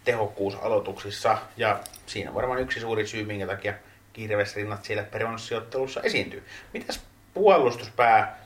tehokkuus 0.04 0.54
aloituksissa 0.62 1.38
ja 1.56 1.80
siinä 2.06 2.34
varmaan 2.34 2.60
yksi 2.60 2.80
suuri 2.80 3.06
syy, 3.06 3.24
minkä 3.24 3.46
takia 3.46 3.74
kirvesrinnat 4.12 4.84
siellä 4.84 5.02
peronssiottelussa 5.02 6.00
esiintyy. 6.02 6.42
Mitäs 6.74 7.00
puolustuspää? 7.34 8.38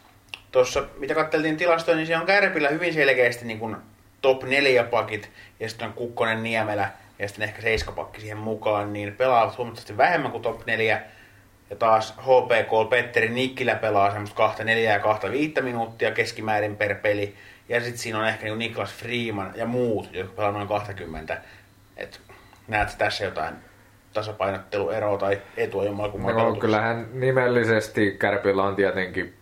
Tuossa, 0.52 0.84
mitä 0.98 1.14
katseltiin 1.14 1.56
tilastoja, 1.56 1.96
niin 1.96 2.06
siellä 2.06 2.20
on 2.20 2.26
Kärpillä 2.26 2.68
hyvin 2.68 2.94
selkeästi 2.94 3.44
niin 3.44 3.58
kuin 3.58 3.76
top 4.22 4.42
4 4.42 4.84
pakit 4.84 5.30
ja 5.60 5.68
sitten 5.68 5.88
on 5.88 5.94
Kukkonen 5.94 6.42
Niemelä 6.42 6.90
ja 7.18 7.28
sitten 7.28 7.48
ehkä 7.48 7.62
seiskapakki 7.62 8.20
siihen 8.20 8.38
mukaan, 8.38 8.92
niin 8.92 9.14
pelaa 9.16 9.54
huomattavasti 9.58 9.96
vähemmän 9.96 10.30
kuin 10.30 10.42
top 10.42 10.66
4. 10.66 11.02
Ja 11.72 11.76
taas 11.76 12.14
HPK 12.18 12.90
Petteri 12.90 13.28
Nikkilä 13.28 13.74
pelaa 13.74 14.10
semmoista 14.10 14.36
kahta 14.36 14.64
neljää 14.64 14.94
ja 14.94 15.00
kahta 15.00 15.30
viittä 15.30 15.60
minuuttia 15.60 16.10
keskimäärin 16.10 16.76
per 16.76 16.94
peli. 16.94 17.34
Ja 17.68 17.80
sitten 17.80 17.98
siinä 17.98 18.18
on 18.18 18.28
ehkä 18.28 18.44
niin 18.44 18.58
Niklas 18.58 18.94
Freeman 18.94 19.52
ja 19.54 19.66
muut, 19.66 20.08
jotka 20.12 20.32
pelaa 20.36 20.52
noin 20.52 20.68
20. 20.68 21.42
Et 21.96 22.20
näet 22.68 22.98
tässä 22.98 23.24
jotain 23.24 23.54
tasapainottelueroa 24.12 25.18
tai 25.18 25.42
etua 25.56 25.84
jommalla 25.84 26.12
kummalla 26.12 26.42
no, 26.42 26.54
kyllähän 26.54 27.08
nimellisesti 27.12 28.16
Kärpillä 28.18 28.62
on 28.62 28.76
tietenkin 28.76 29.34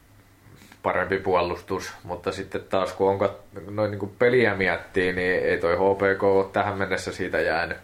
parempi 0.82 1.18
puolustus, 1.18 1.92
mutta 2.04 2.32
sitten 2.32 2.64
taas 2.64 2.92
kun 2.92 3.10
onko 3.10 3.40
noin 3.70 3.90
niin 3.90 4.12
peliä 4.18 4.54
miettii, 4.54 5.12
niin 5.12 5.42
ei 5.44 5.58
toi 5.58 5.76
HPK 5.76 6.22
ole 6.22 6.46
tähän 6.52 6.78
mennessä 6.78 7.12
siitä 7.12 7.40
jäänyt. 7.40 7.78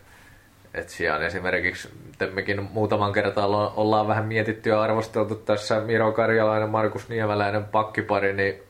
Et 0.76 0.88
siellä 0.88 1.26
esimerkiksi 1.26 1.88
mekin 2.32 2.62
muutaman 2.72 3.12
kertaa 3.12 3.72
ollaan 3.76 4.08
vähän 4.08 4.26
mietitty 4.26 4.70
ja 4.70 4.82
arvosteltu 4.82 5.34
tässä 5.34 5.80
Miro 5.80 6.12
Karjalainen, 6.12 6.68
Markus 6.68 7.08
Niemeläinen 7.08 7.64
pakkipari, 7.64 8.32
niin 8.32 8.62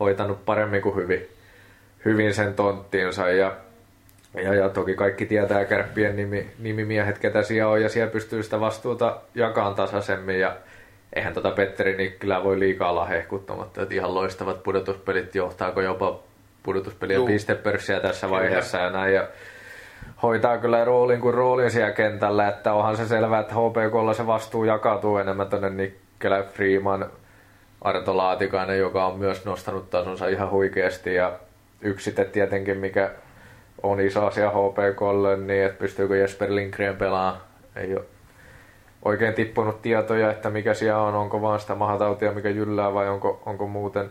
hoitanut 0.00 0.44
paremmin 0.44 0.82
kuin 0.82 0.96
hyvin, 0.96 1.28
hyvin 2.04 2.34
sen 2.34 2.54
tonttiinsa. 2.54 3.28
Ja, 3.30 3.56
ja, 4.34 4.54
ja 4.54 4.68
toki 4.68 4.94
kaikki 4.94 5.26
tietää 5.26 5.64
kärppien 5.64 6.16
nimi, 6.16 6.50
nimimiehet, 6.58 7.18
ketä 7.18 7.42
siellä 7.42 7.72
on, 7.72 7.82
ja 7.82 7.88
siellä 7.88 8.12
pystyy 8.12 8.42
sitä 8.42 8.60
vastuuta 8.60 9.20
jakamaan 9.34 9.74
tasaisemmin. 9.74 10.40
Ja 10.40 10.56
eihän 11.12 11.34
tota 11.34 11.50
Petteri 11.50 11.96
Nikkilää 11.96 12.44
voi 12.44 12.58
liikaa 12.58 12.90
olla 12.90 13.06
hehkuttamatta, 13.06 13.82
että 13.82 13.94
ihan 13.94 14.14
loistavat 14.14 14.62
pudotuspelit, 14.62 15.34
johtaako 15.34 15.80
jopa 15.80 16.20
pudotuspelien 16.62 17.22
pistepörssiä 17.22 18.00
tässä 18.00 18.30
vaiheessa 18.30 18.78
ja 18.78 18.90
näin. 18.90 19.14
Ja 19.14 19.28
hoitaa 20.22 20.58
kyllä 20.58 20.84
roolin 20.84 21.20
kuin 21.20 21.34
roolin 21.34 21.70
siellä 21.70 21.92
kentällä, 21.92 22.48
että 22.48 22.72
onhan 22.72 22.96
se 22.96 23.06
selvää, 23.06 23.40
että 23.40 23.54
HPKlla 23.54 24.14
se 24.14 24.26
vastuu 24.26 24.64
jakautuu 24.64 25.16
enemmän 25.16 25.48
tuonne 25.48 25.70
Nikkelä, 25.70 26.42
Freeman, 26.42 27.06
Arto 27.80 28.16
Laatikainen, 28.16 28.78
joka 28.78 29.06
on 29.06 29.18
myös 29.18 29.44
nostanut 29.44 29.90
tasonsa 29.90 30.28
ihan 30.28 30.50
huikeasti 30.50 31.14
ja 31.14 31.32
yksi 31.80 32.14
tietenkin, 32.32 32.78
mikä 32.78 33.10
on 33.82 34.00
iso 34.00 34.26
asia 34.26 34.50
HPKlle, 34.50 35.36
niin 35.36 35.64
että 35.64 35.78
pystyykö 35.78 36.16
Jesper 36.16 36.54
Lindgren 36.54 36.96
pelaamaan. 36.96 37.40
Ei 37.76 37.94
ole 37.94 38.04
oikein 39.02 39.34
tippunut 39.34 39.82
tietoja, 39.82 40.30
että 40.30 40.50
mikä 40.50 40.74
siellä 40.74 41.02
on, 41.02 41.14
onko 41.14 41.42
vaan 41.42 41.60
sitä 41.60 41.74
mahatautia, 41.74 42.32
mikä 42.32 42.48
jyllää 42.48 42.94
vai 42.94 43.08
onko, 43.08 43.42
onko 43.46 43.66
muuten 43.66 44.10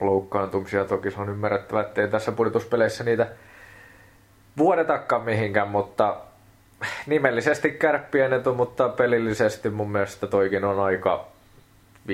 loukkaantumisia. 0.00 0.84
Toki 0.84 1.10
se 1.10 1.20
on 1.20 1.28
ymmärrettävä, 1.28 1.80
että 1.80 2.00
ei 2.00 2.08
tässä 2.08 2.32
pudotuspeleissä 2.32 3.04
niitä 3.04 3.26
vuodetakaan 4.58 5.22
mihinkään, 5.22 5.68
mutta 5.68 6.16
nimellisesti 7.06 7.70
kärppien 7.70 8.32
etu, 8.32 8.54
mutta 8.54 8.88
pelillisesti 8.88 9.70
mun 9.70 9.92
mielestä 9.92 10.26
toikin 10.26 10.64
on 10.64 10.80
aika 10.80 11.26
50-50 12.08 12.12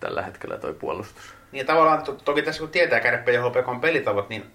tällä 0.00 0.22
hetkellä 0.22 0.58
toi 0.58 0.74
puolustus. 0.74 1.34
Niin 1.52 1.66
tavallaan 1.66 2.02
to- 2.02 2.12
toki 2.24 2.42
tässä 2.42 2.60
kun 2.60 2.68
tietää 2.68 3.00
kärppien 3.00 3.34
ja 3.34 3.48
HPK 3.48 3.80
pelitavat, 3.80 4.28
niin 4.28 4.46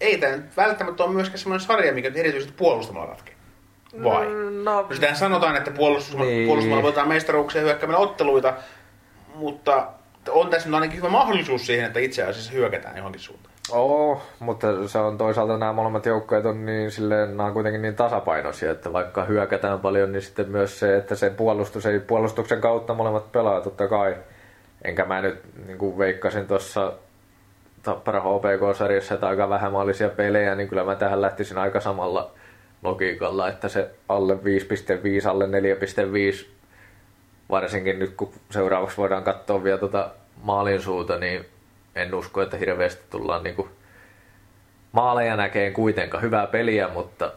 ei 0.00 0.18
tämä 0.18 0.38
välttämättä 0.56 1.04
ole 1.04 1.12
myöskään 1.12 1.38
semmoinen 1.38 1.66
sarja, 1.66 1.92
mikä 1.92 2.12
erityisesti 2.14 2.54
puolustamalla 2.56 3.06
ratkeaa. 3.06 3.38
Vai? 4.04 4.26
Mm, 4.26 4.64
no, 4.64 4.82
no 4.82 5.14
sanotaan, 5.14 5.56
että 5.56 5.70
puolustus, 5.70 6.16
niin. 6.16 6.46
puolustamalla 6.46 6.82
voitetaan 6.82 7.08
mestaruuksia 7.08 7.60
hyökkäämällä 7.60 7.98
otteluita, 7.98 8.54
mutta 9.34 9.88
on 10.28 10.50
tässä 10.50 10.68
nyt 10.68 10.74
ainakin 10.74 10.96
hyvä 10.96 11.08
mahdollisuus 11.08 11.66
siihen, 11.66 11.86
että 11.86 12.00
itse 12.00 12.22
asiassa 12.22 12.52
hyökätään 12.52 12.96
johonkin 12.96 13.20
suuntaan. 13.20 13.53
Oo, 13.70 14.22
mutta 14.38 14.88
se 14.88 14.98
on 14.98 15.18
toisaalta 15.18 15.58
nämä 15.58 15.72
molemmat 15.72 16.06
joukkueet 16.06 16.46
on 16.46 16.66
niin 16.66 16.90
silleen, 16.90 17.28
nämä 17.28 17.44
on 17.44 17.52
kuitenkin 17.52 17.82
niin 17.82 17.96
tasapainoisia, 17.96 18.70
että 18.70 18.92
vaikka 18.92 19.24
hyökätään 19.24 19.80
paljon, 19.80 20.12
niin 20.12 20.22
sitten 20.22 20.48
myös 20.48 20.78
se, 20.78 20.96
että 20.96 21.14
se 21.14 21.30
puolustus 21.30 21.86
ei 21.86 22.00
puolustuksen 22.00 22.60
kautta 22.60 22.94
molemmat 22.94 23.32
pelaa 23.32 23.60
totta 23.60 23.88
kai. 23.88 24.16
Enkä 24.84 25.04
mä 25.04 25.20
nyt 25.22 25.42
niin 25.66 25.78
kuin 25.78 25.98
veikkasin 25.98 26.46
tuossa 26.46 26.92
Tappara 27.82 28.20
HPK-sarjassa, 28.20 29.14
että 29.14 29.28
aika 29.28 29.48
vähämaallisia 29.48 30.08
pelejä, 30.08 30.54
niin 30.54 30.68
kyllä 30.68 30.84
mä 30.84 30.94
tähän 30.94 31.22
lähtisin 31.22 31.58
aika 31.58 31.80
samalla 31.80 32.30
logiikalla, 32.82 33.48
että 33.48 33.68
se 33.68 33.90
alle 34.08 34.34
5.5, 34.34 35.28
alle 35.28 35.46
4.5, 35.46 36.46
varsinkin 37.50 37.98
nyt 37.98 38.14
kun 38.16 38.32
seuraavaksi 38.50 38.96
voidaan 38.96 39.24
katsoa 39.24 39.64
vielä 39.64 39.78
tuota 39.78 40.10
maalin 40.42 40.82
suuta, 40.82 41.18
niin 41.18 41.46
en 41.96 42.14
usko, 42.14 42.42
että 42.42 42.56
hirveästi 42.56 43.02
tullaan 43.10 43.42
niinku 43.42 43.68
maaleja 44.92 45.36
näkeen 45.36 45.72
kuitenkaan. 45.72 46.22
Hyvää 46.22 46.46
peliä, 46.46 46.88
mutta... 46.88 47.32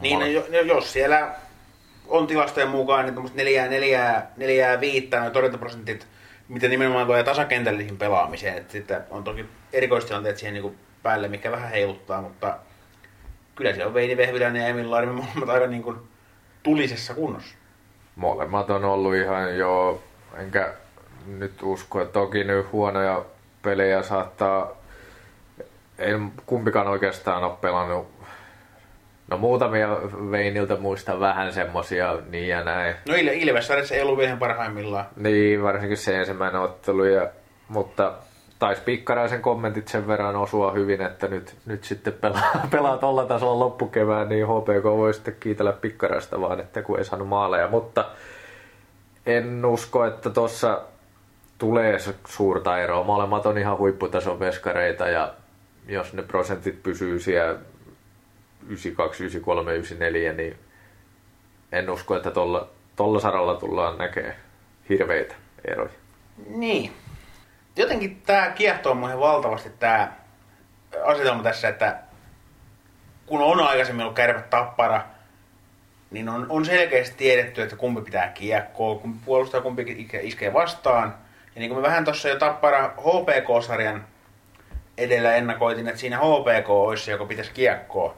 Niin, 0.00 0.18
no, 0.18 0.26
jos 0.64 0.92
siellä 0.92 1.34
on 2.08 2.26
tilastojen 2.26 2.68
mukaan 2.68 3.06
niin 3.06 3.30
neljää, 3.34 3.68
neljää, 3.68 4.30
neljää 4.36 4.80
viittä 4.80 5.20
noin 5.20 5.32
torjuntaprosentit, 5.32 6.06
mitä 6.48 6.68
nimenomaan 6.68 7.06
tulee 7.06 7.24
tasakentällisiin 7.24 7.96
pelaamiseen. 7.96 8.58
Että 8.58 8.72
sitten 8.72 9.00
on 9.10 9.24
toki 9.24 9.46
erikoistilanteet 9.72 10.38
siihen 10.38 10.54
niin 10.54 10.78
päälle, 11.02 11.28
mikä 11.28 11.50
vähän 11.50 11.70
heiluttaa, 11.70 12.22
mutta 12.22 12.58
kyllä 13.54 13.72
siellä 13.72 13.88
on 13.88 13.94
Veini 13.94 14.16
Vehviläinen 14.16 14.62
ja 14.62 14.68
Emil 14.68 14.90
Laarimme 14.90 15.14
molemmat 15.14 15.48
aika 15.48 15.66
niin 15.66 15.82
kuin 15.82 15.96
tulisessa 16.62 17.14
kunnossa. 17.14 17.56
Molemmat 18.16 18.70
on 18.70 18.84
ollut 18.84 19.14
ihan 19.14 19.58
jo, 19.58 20.02
enkä 20.36 20.72
nyt 21.26 21.62
usko, 21.62 22.00
että 22.00 22.12
toki 22.12 22.44
nyt 22.44 22.72
huonoja 22.72 23.24
pelejä 23.62 24.02
saattaa, 24.02 24.70
ei 25.98 26.14
kumpikaan 26.46 26.88
oikeastaan 26.88 27.44
ole 27.44 27.52
pelannut 27.60 28.18
No 29.30 29.36
muutamia 29.38 29.88
Veiniltä 30.30 30.76
muista 30.76 31.20
vähän 31.20 31.52
semmosia 31.52 32.16
niin 32.30 32.48
ja 32.48 32.64
näin. 32.64 32.94
No 33.08 33.14
Il- 33.14 33.32
Ilves 33.42 33.92
ei 33.92 34.02
ollut 34.02 34.18
vielä 34.18 34.36
parhaimmillaan. 34.36 35.06
Niin, 35.16 35.62
varsinkin 35.62 35.96
se 35.96 36.18
ensimmäinen 36.18 36.60
ottelu. 36.60 37.04
Ja, 37.04 37.28
mutta 37.68 38.12
taisi 38.58 38.82
Pikkaraisen 38.82 39.42
kommentit 39.42 39.88
sen 39.88 40.06
verran 40.06 40.36
osua 40.36 40.72
hyvin, 40.72 41.02
että 41.02 41.28
nyt, 41.28 41.54
nyt 41.66 41.84
sitten 41.84 42.12
pelaa, 42.12 42.52
pelaa 42.70 42.96
tuolla 42.98 43.24
tasolla 43.24 43.58
loppukevään, 43.64 44.28
niin 44.28 44.46
HPK 44.46 44.84
voi 44.84 45.14
sitten 45.14 45.36
kiitellä 45.40 45.72
Pikkaraista 45.72 46.40
vaan, 46.40 46.60
että 46.60 46.82
kun 46.82 46.98
ei 46.98 47.04
saanut 47.04 47.28
maaleja. 47.28 47.68
Mutta 47.68 48.04
en 49.26 49.64
usko, 49.64 50.04
että 50.04 50.30
tuossa 50.30 50.80
tulee 51.58 51.98
suurta 52.28 52.78
eroa. 52.78 53.04
Molemmat 53.04 53.46
on 53.46 53.58
ihan 53.58 53.78
huipputason 53.78 54.40
veskareita 54.40 55.08
ja 55.08 55.34
jos 55.88 56.12
ne 56.12 56.22
prosentit 56.22 56.82
pysyy 56.82 57.20
siellä 57.20 57.58
92, 58.66 59.22
93, 59.22 59.72
94, 59.72 60.32
niin 60.32 60.58
en 61.72 61.90
usko, 61.90 62.16
että 62.16 62.30
tuolla, 62.30 62.68
tuolla 62.96 63.20
saralla 63.20 63.54
tullaan 63.54 63.98
näkee 63.98 64.36
hirveitä 64.88 65.34
eroja. 65.64 65.92
Niin. 66.46 66.92
Jotenkin 67.76 68.22
tämä 68.26 68.50
kiehtoo 68.50 68.94
muihin 68.94 69.20
valtavasti 69.20 69.70
tämä 69.78 70.12
asetelma 71.04 71.42
tässä, 71.42 71.68
että 71.68 71.98
kun 73.26 73.40
on 73.40 73.60
aikaisemmin 73.60 74.02
ollut 74.02 74.16
kärpät 74.16 74.50
tappara, 74.50 75.04
niin 76.10 76.28
on, 76.28 76.46
on 76.48 76.64
selkeästi 76.64 77.16
tiedetty, 77.16 77.62
että 77.62 77.76
kumpi 77.76 78.00
pitää 78.00 78.28
kiekkoa, 78.28 78.98
kumpi 78.98 79.18
puolustaa, 79.24 79.60
kumpi 79.60 80.08
iskee 80.22 80.52
vastaan– 80.52 81.14
ja 81.58 81.60
niin 81.60 81.70
kuin 81.70 81.78
me 81.78 81.86
vähän 81.86 82.04
tuossa 82.04 82.28
jo 82.28 82.38
Tappara 82.38 82.88
HPK-sarjan 82.88 84.04
edellä 84.98 85.34
ennakoitin, 85.34 85.88
että 85.88 86.00
siinä 86.00 86.18
HPK 86.18 86.70
olisi 86.70 87.04
se, 87.04 87.10
joka 87.10 87.24
pitäisi 87.24 87.52
kiekkoa. 87.52 88.16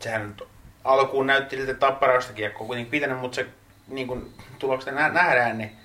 Sehän 0.00 0.34
alkuun 0.84 1.26
näytti 1.26 1.56
siltä, 1.56 1.72
että 1.72 2.32
kiekkoa 2.34 2.66
kuitenkin 2.66 2.90
pitänyt, 2.90 3.18
mutta 3.18 3.34
se 3.34 3.46
niin 3.88 4.06
kuin 4.06 4.34
tuloksena 4.58 5.08
nähdään, 5.08 5.58
niin 5.58 5.76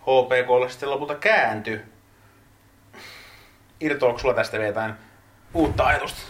HPKlle 0.00 0.68
sitten 0.68 0.90
lopulta 0.90 1.14
kääntyi. 1.14 1.80
Irtoako 3.80 4.18
sulla 4.18 4.34
tästä 4.34 4.58
vielä 4.58 4.68
jotain 4.68 4.94
uutta 5.54 5.86
ajatusta? 5.86 6.20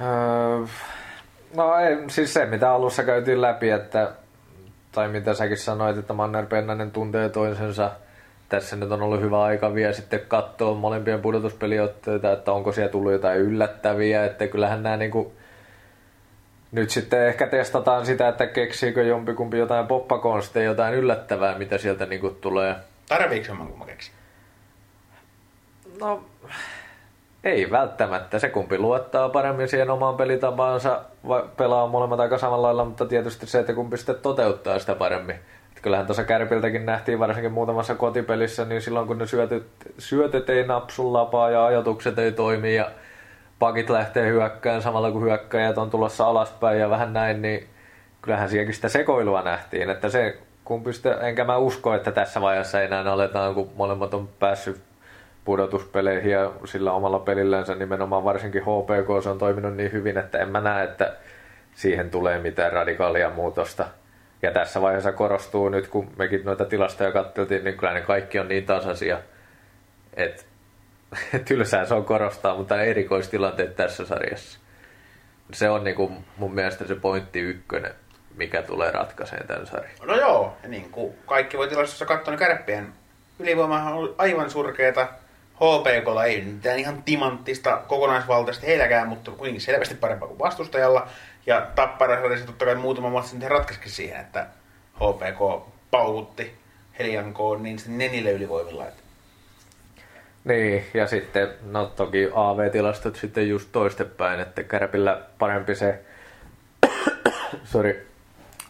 Öö, 0.00 0.66
No 1.54 1.76
ei, 1.76 1.96
siis 2.08 2.34
se 2.34 2.46
mitä 2.46 2.70
alussa 2.70 3.04
käytiin 3.04 3.40
läpi, 3.40 3.70
että, 3.70 4.12
tai 4.92 5.08
mitä 5.08 5.34
säkin 5.34 5.58
sanoit, 5.58 5.96
että 5.96 6.12
Manner 6.12 6.46
Pennanen 6.46 6.90
tuntee 6.90 7.28
toisensa. 7.28 7.90
Tässä 8.50 8.76
nyt 8.76 8.92
on 8.92 9.02
ollut 9.02 9.20
hyvä 9.20 9.42
aika 9.42 9.74
vielä 9.74 9.92
sitten 9.92 10.20
katsoa 10.28 10.74
molempien 10.74 11.20
pudotuspeliotteita, 11.20 12.32
että 12.32 12.52
onko 12.52 12.72
siellä 12.72 12.92
tullut 12.92 13.12
jotain 13.12 13.40
yllättäviä, 13.40 14.24
että 14.24 14.46
kyllähän 14.46 14.82
nämä 14.82 14.96
niinku, 14.96 15.32
nyt 16.72 16.90
sitten 16.90 17.26
ehkä 17.26 17.46
testataan 17.46 18.06
sitä, 18.06 18.28
että 18.28 18.46
keksiikö 18.46 19.02
jompikumpi 19.02 19.58
jotain 19.58 19.86
poppakonsteja, 19.86 20.64
jotain 20.64 20.94
yllättävää, 20.94 21.58
mitä 21.58 21.78
sieltä 21.78 22.06
niinku 22.06 22.30
tulee. 22.30 22.74
Tarviiko 23.08 23.54
mä 23.54 23.86
keksin? 23.86 24.14
No, 26.00 26.24
ei 27.44 27.70
välttämättä. 27.70 28.38
Se 28.38 28.48
kumpi 28.48 28.78
luottaa 28.78 29.28
paremmin 29.28 29.68
siihen 29.68 29.90
omaan 29.90 30.16
pelitapaansa, 30.16 31.00
pelaa 31.56 31.86
molemmat 31.86 32.20
aika 32.20 32.38
samalla 32.38 32.66
lailla, 32.66 32.84
mutta 32.84 33.06
tietysti 33.06 33.46
se, 33.46 33.60
että 33.60 33.72
kumpi 33.72 33.96
sitten 33.96 34.16
toteuttaa 34.22 34.78
sitä 34.78 34.94
paremmin. 34.94 35.36
Kyllähän 35.82 36.06
tuossa 36.06 36.24
Kärpiltäkin 36.24 36.86
nähtiin 36.86 37.18
varsinkin 37.18 37.52
muutamassa 37.52 37.94
kotipelissä, 37.94 38.64
niin 38.64 38.82
silloin 38.82 39.06
kun 39.06 39.18
ne 39.18 39.26
syötet, 39.26 39.66
syötet 39.98 40.50
ei 40.50 40.66
napsun 40.66 41.12
lapaa 41.12 41.50
ja 41.50 41.64
ajatukset 41.64 42.18
ei 42.18 42.32
toimi 42.32 42.74
ja 42.74 42.90
pakit 43.58 43.90
lähtee 43.90 44.28
hyökkään 44.28 44.82
samalla 44.82 45.10
kun 45.10 45.22
hyökkäjät 45.22 45.78
on 45.78 45.90
tulossa 45.90 46.26
alaspäin 46.26 46.80
ja 46.80 46.90
vähän 46.90 47.12
näin, 47.12 47.42
niin 47.42 47.66
kyllähän 48.22 48.48
sielläkin 48.48 48.74
sitä 48.74 48.88
sekoilua 48.88 49.42
nähtiin. 49.42 49.90
Että 49.90 50.08
se 50.08 50.38
kumpi 50.64 50.92
sitten, 50.92 51.16
enkä 51.20 51.44
mä 51.44 51.56
usko, 51.56 51.94
että 51.94 52.12
tässä 52.12 52.40
vaiheessa 52.40 52.82
enää 52.82 53.12
aletaan, 53.12 53.54
kun 53.54 53.70
molemmat 53.76 54.14
on 54.14 54.28
päässyt 54.38 54.80
pudotuspeleihin 55.44 56.32
ja 56.32 56.52
sillä 56.64 56.92
omalla 56.92 57.18
pelillänsä 57.18 57.74
nimenomaan 57.74 58.24
varsinkin 58.24 58.62
HPK 58.62 59.22
se 59.22 59.28
on 59.28 59.38
toiminut 59.38 59.76
niin 59.76 59.92
hyvin, 59.92 60.18
että 60.18 60.38
en 60.38 60.48
mä 60.48 60.60
näe, 60.60 60.84
että 60.84 61.12
siihen 61.74 62.10
tulee 62.10 62.38
mitään 62.38 62.72
radikaalia 62.72 63.30
muutosta. 63.30 63.86
Ja 64.42 64.52
tässä 64.52 64.80
vaiheessa 64.82 65.12
korostuu 65.12 65.68
nyt, 65.68 65.88
kun 65.88 66.12
mekin 66.18 66.44
noita 66.44 66.64
tilastoja 66.64 67.12
katteltiin, 67.12 67.64
niin 67.64 67.76
kyllä 67.76 67.92
ne 67.92 68.00
kaikki 68.00 68.38
on 68.38 68.48
niin 68.48 68.66
tasaisia, 68.66 69.20
että 70.14 70.42
tylsää 71.48 71.84
se 71.84 71.94
on 71.94 72.04
korostaa, 72.04 72.56
mutta 72.56 72.82
erikoistilanteet 72.82 73.76
tässä 73.76 74.06
sarjassa. 74.06 74.58
Se 75.52 75.70
on 75.70 75.84
niin 75.84 75.96
kuin 75.96 76.24
mun 76.36 76.54
mielestä 76.54 76.86
se 76.86 76.94
pointti 76.94 77.40
ykkönen, 77.40 77.92
mikä 78.36 78.62
tulee 78.62 78.90
ratkaiseen 78.90 79.46
tämän 79.46 79.66
sarjan. 79.66 79.92
No 80.02 80.16
joo, 80.16 80.56
niin 80.66 80.90
kuin 80.90 81.14
kaikki 81.26 81.58
voi 81.58 81.68
tilastossa 81.68 82.06
katsoa, 82.06 82.32
niin 82.32 82.38
kärppien 82.38 82.92
ylivoima 83.38 83.94
on 83.94 84.14
aivan 84.18 84.50
surkeeta 84.50 85.08
HPKlla 85.60 86.24
ei 86.24 86.40
mitään 86.40 86.78
ihan 86.78 87.02
timanttista 87.02 87.76
kokonaisvaltaista 87.86 88.66
heilläkään, 88.66 89.08
mutta 89.08 89.30
kuitenkin 89.30 89.60
selvästi 89.60 89.94
parempaa 89.94 90.28
kuin 90.28 90.38
vastustajalla. 90.38 91.08
Ja 91.50 91.66
Tapparassa 91.74 92.46
totta 92.46 92.64
kai 92.64 92.74
muutama 92.74 93.10
matsi 93.10 93.30
sitten 93.30 93.50
ratkaisikin 93.50 93.92
siihen, 93.92 94.20
että 94.20 94.46
HPK 94.94 95.68
paukutti 95.90 96.54
Heliankoon 96.98 97.62
niin 97.62 97.78
sitten 97.78 97.98
nenille 97.98 98.30
ylivoimilla. 98.32 98.86
Että... 98.86 99.02
Niin, 100.44 100.86
ja 100.94 101.06
sitten, 101.06 101.48
no 101.62 101.86
toki 101.86 102.30
AV-tilastot 102.34 103.16
sitten 103.16 103.48
just 103.48 103.68
toistepäin, 103.72 104.40
että 104.40 104.62
Kärpillä 104.62 105.20
parempi 105.38 105.74
se, 105.74 106.00
sorry, 107.64 108.08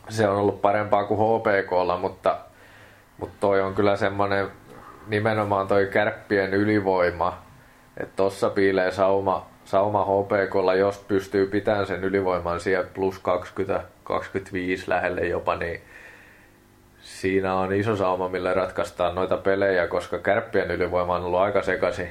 se 0.08 0.28
on 0.28 0.36
ollut 0.36 0.62
parempaa 0.62 1.04
kuin 1.04 1.20
HPKlla, 1.20 1.96
mutta, 1.98 2.38
mutta 3.18 3.36
toi 3.40 3.60
on 3.60 3.74
kyllä 3.74 3.96
semmoinen 3.96 4.50
nimenomaan 5.06 5.68
toi 5.68 5.86
kärppien 5.86 6.54
ylivoima, 6.54 7.42
että 7.96 8.16
tossa 8.16 8.50
piilee 8.50 8.90
sauma, 8.92 9.49
sauma 9.70 10.04
HPKlla, 10.04 10.74
jos 10.74 10.98
pystyy 10.98 11.46
pitämään 11.46 11.86
sen 11.86 12.04
ylivoiman 12.04 12.60
siellä 12.60 12.90
plus 12.94 13.18
20, 13.18 13.84
25 14.04 14.84
lähelle 14.88 15.20
jopa, 15.20 15.56
niin 15.56 15.80
siinä 17.00 17.54
on 17.54 17.72
iso 17.72 17.96
sauma, 17.96 18.28
millä 18.28 18.54
ratkaistaan 18.54 19.14
noita 19.14 19.36
pelejä, 19.36 19.86
koska 19.86 20.18
kärppien 20.18 20.70
ylivoima 20.70 21.14
on 21.14 21.24
ollut 21.24 21.40
aika 21.40 21.62
sekaisin. 21.62 22.08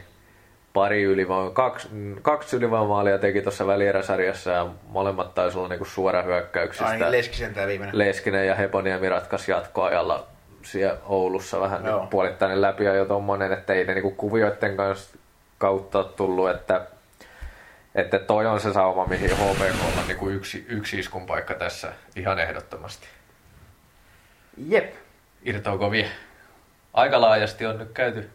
Pari 0.74 1.04
ylivoima, 1.04 1.50
kaksi, 1.50 1.90
kaksi 2.22 2.56
ylivoimaalia 2.56 3.18
teki 3.18 3.42
tuossa 3.42 3.68
välieräsarjassa 3.68 4.52
ja 4.52 4.68
molemmat 4.88 5.34
taisi 5.34 5.58
olla 5.58 5.68
niinku 5.68 5.86
suora 5.86 6.22
hyökkäyksistä. 6.22 6.86
Ai, 6.86 7.12
Leskisen 7.12 7.54
tämä 7.54 7.68
viimeinen. 7.68 7.98
Leskinen 7.98 8.48
ja 8.48 8.56
Heponiemi 8.56 9.10
ratkaisi 9.10 9.52
jatkoajalla 9.52 10.28
siellä 10.62 11.00
Oulussa 11.06 11.60
vähän 11.60 11.86
Joo. 11.86 12.08
puolittainen 12.10 12.62
läpi 12.62 12.84
ja 12.84 12.94
jo 12.94 13.06
tommonen, 13.06 13.52
että 13.52 13.74
ei 13.74 13.86
ne 13.86 13.94
niinku 13.94 14.12
kuvioiden 14.12 14.78
kanssa 14.78 15.18
kautta 15.58 16.04
tullut, 16.04 16.50
että, 16.50 16.86
että 17.96 18.20
toi 18.20 18.46
on 18.46 18.60
se 18.60 18.74
sauma, 18.74 19.06
mihin 19.06 19.32
HPK 19.32 19.98
on 19.98 20.08
niinku 20.08 20.30
yksi, 20.30 20.66
yksi 20.70 21.00
iskun 21.00 21.26
paikka 21.26 21.54
tässä 21.54 21.94
ihan 22.16 22.40
ehdottomasti. 22.40 23.08
Jep. 24.68 24.94
Irtoako 25.44 25.92
vielä? 25.92 26.10
Aika 26.94 27.22
laajasti 27.22 27.66
on 27.66 27.78
nyt 27.78 27.92
käyty, 27.94 28.30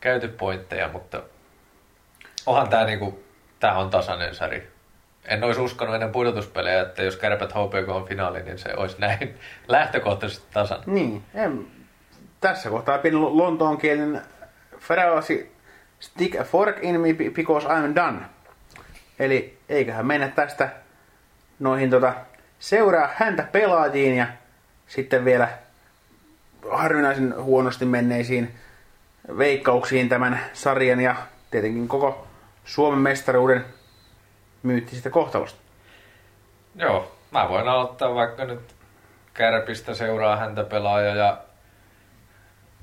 käyty 0.00 0.28
pointteja, 0.28 0.88
mutta 0.88 1.22
onhan 2.46 2.68
tämä 2.68 2.84
niinku, 2.84 3.22
tää 3.60 3.78
on 3.78 3.90
tasainen 3.90 4.34
sari. 4.34 4.70
En 5.24 5.44
olisi 5.44 5.60
uskonut 5.60 5.94
ennen 5.94 6.12
pudotuspelejä, 6.12 6.82
että 6.82 7.02
jos 7.02 7.16
kärpät 7.16 7.52
HPK 7.52 7.88
on 7.88 8.06
finaali, 8.06 8.42
niin 8.42 8.58
se 8.58 8.74
olisi 8.76 8.96
näin 8.98 9.38
lähtökohtaisesti 9.68 10.46
tasan. 10.52 10.82
Niin, 10.86 11.22
en, 11.34 11.66
tässä 12.40 12.70
kohtaa 12.70 12.98
pieni 12.98 13.16
lontoon 13.16 13.78
kielen 13.78 14.22
stick 16.00 16.40
a 16.40 16.44
fork 16.44 16.76
in 16.82 17.00
me 17.00 17.14
because 17.34 17.66
I'm 17.66 17.94
done. 17.94 18.20
Eli 19.18 19.58
eiköhän 19.68 20.06
mennä 20.06 20.28
tästä 20.28 20.68
noihin 21.58 21.90
tota, 21.90 22.14
seuraa 22.58 23.08
häntä 23.14 23.42
pelaajiin 23.42 24.16
ja 24.16 24.26
sitten 24.86 25.24
vielä 25.24 25.48
harvinaisen 26.70 27.34
huonosti 27.42 27.84
menneisiin 27.84 28.54
veikkauksiin 29.38 30.08
tämän 30.08 30.40
sarjan 30.52 31.00
ja 31.00 31.16
tietenkin 31.50 31.88
koko 31.88 32.26
Suomen 32.64 32.98
mestaruuden 32.98 33.64
myyttisistä 34.62 35.10
kohtalosta. 35.10 35.58
Joo, 36.74 37.12
mä 37.30 37.48
voin 37.48 37.68
aloittaa 37.68 38.14
vaikka 38.14 38.44
nyt 38.44 38.74
Kärpistä 39.34 39.94
seuraa 39.94 40.36
häntä 40.36 40.64
pelaaja 40.64 41.14
ja 41.14 41.38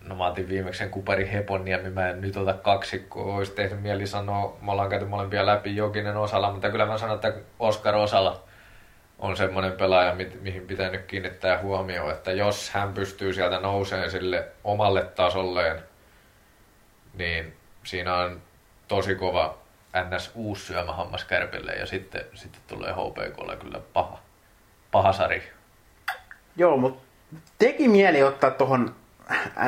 no 0.06 0.16
mä 0.16 0.28
otin 0.28 0.50
viimeksi 0.50 0.78
sen 0.78 0.90
Kupari 0.90 1.32
Heponiemi, 1.32 1.90
mä 1.90 2.10
en 2.10 2.22
nyt 2.22 2.38
ota 2.38 2.54
kaksikko, 2.54 3.36
olisi 3.36 3.52
tehnyt 3.52 3.82
mieli 3.82 4.08
sanoa, 4.08 4.58
me 4.62 4.72
ollaan 4.72 4.90
käyty 4.90 5.06
molempia 5.06 5.46
läpi 5.46 5.76
Jokinen 5.76 6.18
osalla, 6.18 6.52
mutta 6.52 6.70
kyllä 6.70 6.86
mä 6.86 6.98
sanon, 6.98 7.16
että 7.16 7.34
Oskar 7.60 7.96
Osala 7.96 8.44
on 9.20 9.38
semmoinen 9.38 9.72
pelaaja, 9.72 10.16
mi- 10.16 10.38
mihin 10.42 10.68
pitää 10.68 10.90
nyt 10.90 11.06
kiinnittää 11.06 11.62
huomioon, 11.62 12.12
että 12.12 12.32
jos 12.32 12.70
hän 12.70 12.94
pystyy 12.94 13.34
sieltä 13.34 13.60
nouseen 13.60 14.12
sille 14.12 14.48
omalle 14.64 15.04
tasolleen, 15.04 15.84
niin 17.14 17.54
siinä 17.84 18.16
on 18.16 18.42
tosi 18.88 19.16
kova 19.16 19.58
ns. 20.16 20.32
uusi 20.36 20.66
syömähammas 20.66 21.24
Kärpille 21.24 21.72
ja 21.72 21.86
sitten, 21.86 22.22
sitten 22.34 22.62
tulee 22.68 22.94
HPKlle 22.94 23.56
kyllä 23.56 23.80
paha, 23.94 24.20
paha 24.92 25.14
sari. 25.14 25.44
Joo, 26.56 26.78
mutta 26.78 27.02
teki 27.60 27.88
mieli 27.88 28.24
ottaa 28.24 28.52
tuohon 28.52 28.96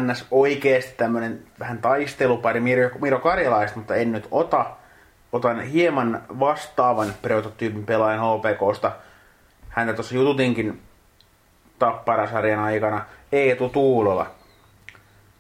ns. 0.02 0.28
oikeasti 0.32 0.94
tämmönen 0.98 1.44
vähän 1.60 1.78
taistelupari 1.78 2.60
Miro, 2.60 2.90
Miro 3.02 3.20
Karjalaista, 3.20 3.78
mutta 3.78 3.96
en 3.96 4.12
nyt 4.12 4.28
ota. 4.32 4.66
Otan 5.32 5.62
hieman 5.62 6.24
vastaavan 6.40 7.14
prototyypin 7.22 7.86
pelaajan 7.86 8.20
HPKsta. 8.20 8.92
Häntä 9.70 9.94
tuossa 9.94 10.16
jututinkin 10.16 10.82
Tapparasarjan 11.80 12.60
aikana. 12.60 13.06
Eetu 13.32 13.70
Tuulola. 13.70 14.32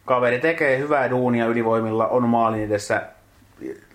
Kaveri 0.05 0.39
tekee 0.39 0.77
hyvää 0.77 1.09
duunia 1.09 1.45
ylivoimilla, 1.45 2.07
on 2.07 2.29
maalin 2.29 2.63
edessä, 2.63 3.01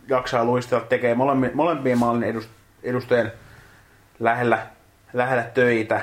jaksaa 0.09 0.45
luistella, 0.45 0.85
tekee 0.85 1.15
molempien 1.55 1.99
maalin 1.99 2.43
edustajien 2.83 3.33
lähellä, 4.21 4.67
lähellä 5.13 5.43
töitä 5.43 6.01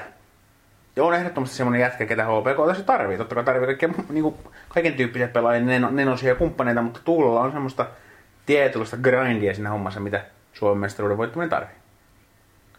ja 0.99 1.03
on 1.05 1.13
ehdottomasti 1.13 1.55
semmoinen 1.55 1.81
jätkä, 1.81 2.05
ketä 2.05 2.25
HPK 2.25 2.67
tässä 2.67 2.83
tarvii. 2.83 3.17
Totta 3.17 3.35
kai 3.35 3.43
tarvii 3.43 3.65
kaikkia, 3.65 3.89
niin 4.09 4.23
kuin, 4.23 4.35
kaiken 4.69 4.93
tyyppisiä 4.93 5.27
pelaajia, 5.27 5.65
ne, 5.65 5.79
ne 5.79 6.09
on 6.09 6.17
siellä 6.17 6.39
kumppaneita, 6.39 6.81
mutta 6.81 6.99
Tuulolla 7.05 7.41
on 7.41 7.51
semmoista 7.51 7.85
tietynlaista 8.45 8.97
grindia 8.97 9.53
siinä 9.53 9.69
hommassa, 9.69 9.99
mitä 9.99 10.25
Suomen 10.53 10.77
mestaruuden 10.77 11.17
voittaminen 11.17 11.49
tarvii. 11.49 11.75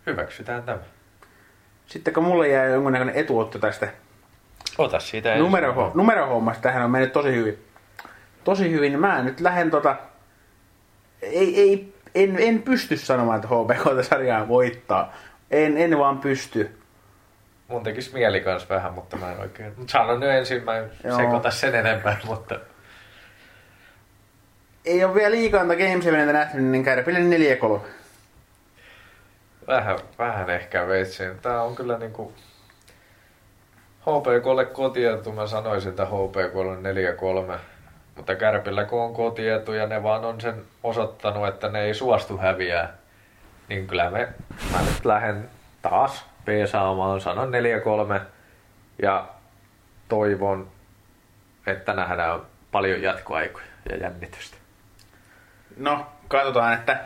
Hyväksytään 0.07 0.63
tämä. 0.63 0.79
Sitten 1.87 2.15
kun 2.15 2.25
mulle 2.25 2.49
jää 2.49 2.67
jonkunnäköinen 2.67 3.17
etuotto 3.17 3.59
tästä 3.59 3.89
Ota 4.79 5.01
siitä 5.01 5.37
numero, 5.37 5.93
numerohommasta, 5.95 6.63
tähän 6.63 6.83
on 6.83 6.91
mennyt 6.91 7.13
tosi 7.13 7.33
hyvin. 7.33 7.59
Tosi 8.45 8.71
hyvin. 8.71 9.01
Mä 9.01 9.23
nyt 9.23 9.41
lähden 9.41 9.71
tota... 9.71 9.97
Ei, 11.23 11.61
ei, 11.61 11.95
en, 12.15 12.37
en 12.39 12.63
pysty 12.63 12.97
sanomaan, 12.97 13.37
että 13.37 13.49
HPK 13.49 14.05
sarjaa 14.05 14.49
voittaa. 14.49 15.13
En, 15.51 15.77
en 15.77 15.99
vaan 15.99 16.19
pysty 16.19 16.80
mun 17.71 17.83
tekisi 17.83 18.15
mieli 18.15 18.41
kans 18.41 18.69
vähän, 18.69 18.93
mutta 18.93 19.17
mä 19.17 19.33
en 19.33 19.41
oikein... 19.41 19.73
Mut 19.77 19.89
sanon 19.89 20.21
nyt 20.21 20.31
ensin, 20.31 20.65
mä 20.65 20.77
en 20.77 20.91
Joo. 21.05 21.17
sekoita 21.17 21.51
sen 21.51 21.75
enempää, 21.75 22.17
mutta... 22.27 22.59
Ei 24.85 25.05
ole 25.05 25.15
vielä 25.15 25.31
liikaa 25.31 25.61
antaa 25.61 25.77
Game 25.77 26.03
7 26.03 26.35
nähty, 26.35 26.61
niin 26.61 26.85
Kärpille 26.85 27.19
4 27.19 27.57
3. 27.57 27.85
Vähän, 29.67 29.99
vähän 30.19 30.51
ehkä 30.51 30.87
veitsin. 30.87 31.39
Tää 31.39 31.63
on 31.63 31.77
kyllä 31.77 31.99
niinku... 31.99 32.33
HPKlle 34.01 34.65
kotietu, 34.65 35.33
mä 35.33 35.47
sanoisin, 35.47 35.91
että 35.91 36.07
HPKlle 36.07 37.55
4-3. 37.55 37.59
Mutta 38.17 38.35
Kärpillä 38.35 38.85
kun 38.85 39.03
on 39.03 39.15
kotietu 39.15 39.73
ja 39.73 39.87
ne 39.87 40.03
vaan 40.03 40.25
on 40.25 40.41
sen 40.41 40.63
osoittanut, 40.83 41.49
että 41.49 41.69
ne 41.69 41.81
ei 41.81 41.95
suostu 41.95 42.37
häviää, 42.37 42.97
niin 43.69 43.87
kyllä 43.87 44.11
me, 44.11 44.29
mä 44.73 44.79
nyt 44.83 45.05
lähden 45.05 45.49
taas 45.83 46.30
peesaamaan, 46.45 47.21
sanon 47.21 47.53
4-3 48.19 48.21
ja 49.03 49.29
toivon, 50.09 50.69
että 51.67 51.93
nähdään 51.93 52.41
paljon 52.73 53.03
jatkoaikoja 53.03 53.67
ja 53.91 53.97
jännitystä. 53.97 54.57
No, 55.77 56.07
katsotaan, 56.29 56.75
että 56.75 57.01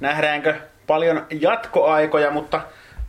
nähdäänkö 0.00 0.54
paljon 0.86 1.26
jatkoaikoja, 1.30 2.30
mutta 2.30 2.60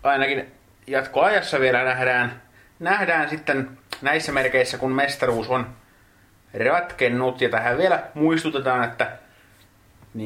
ainakin 0.04 0.52
jatkoajassa 0.88 1.60
vielä 1.60 1.84
nähdään, 1.84 2.42
nähdään 2.80 3.30
sitten 3.30 3.78
näissä 4.02 4.32
merkeissä, 4.32 4.78
kun 4.78 4.92
mestaruus 4.92 5.50
on 5.50 5.68
ratkennut. 6.66 7.42
Ja 7.42 7.50
tähän 7.50 7.78
vielä 7.78 8.04
muistutetaan, 8.14 8.84
että 8.84 9.12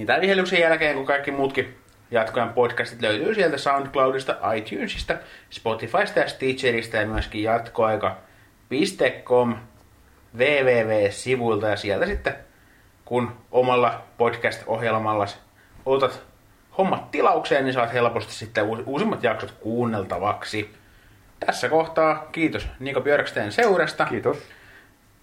tämän 0.05 0.21
vihellyksen 0.21 0.59
jälkeen, 0.59 0.95
kun 0.95 1.05
kaikki 1.05 1.31
muutkin 1.31 1.77
jatkojen 2.11 2.49
podcastit 2.49 3.01
löytyy 3.01 3.35
sieltä 3.35 3.57
SoundCloudista, 3.57 4.53
iTunesista, 4.53 5.17
Spotifysta 5.49 6.19
ja 6.19 6.29
Stitcherista 6.29 6.97
ja 6.97 7.07
myöskin 7.07 7.43
jatkoaika.com 7.43 9.55
www-sivuilta 10.37 11.67
ja 11.67 11.75
sieltä 11.75 12.05
sitten 12.05 12.35
kun 13.05 13.37
omalla 13.51 14.01
podcast-ohjelmalla 14.17 15.25
otat 15.85 16.21
hommat 16.77 17.11
tilaukseen, 17.11 17.65
niin 17.65 17.73
saat 17.73 17.93
helposti 17.93 18.33
sitten 18.33 18.65
uusimmat 18.85 19.23
jaksot 19.23 19.51
kuunneltavaksi. 19.51 20.73
Tässä 21.39 21.69
kohtaa 21.69 22.27
kiitos 22.31 22.67
Niko 22.79 23.01
Björksteen 23.01 23.51
seurasta. 23.51 24.05
Kiitos. 24.05 24.37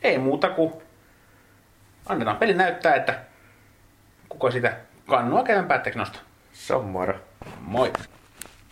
Ei 0.03 0.19
muuta 0.19 0.51
kuin 0.51 0.73
annetaan 2.07 2.37
peli 2.37 2.55
näyttää, 2.55 2.95
että 2.95 3.21
kuka 4.29 4.51
sitä 4.51 4.77
kannua 5.07 5.43
kevään 5.43 5.67
päätteeksi 5.67 5.99
nostaa. 5.99 6.23
Moro. 6.83 7.15
Moi! 7.61 7.91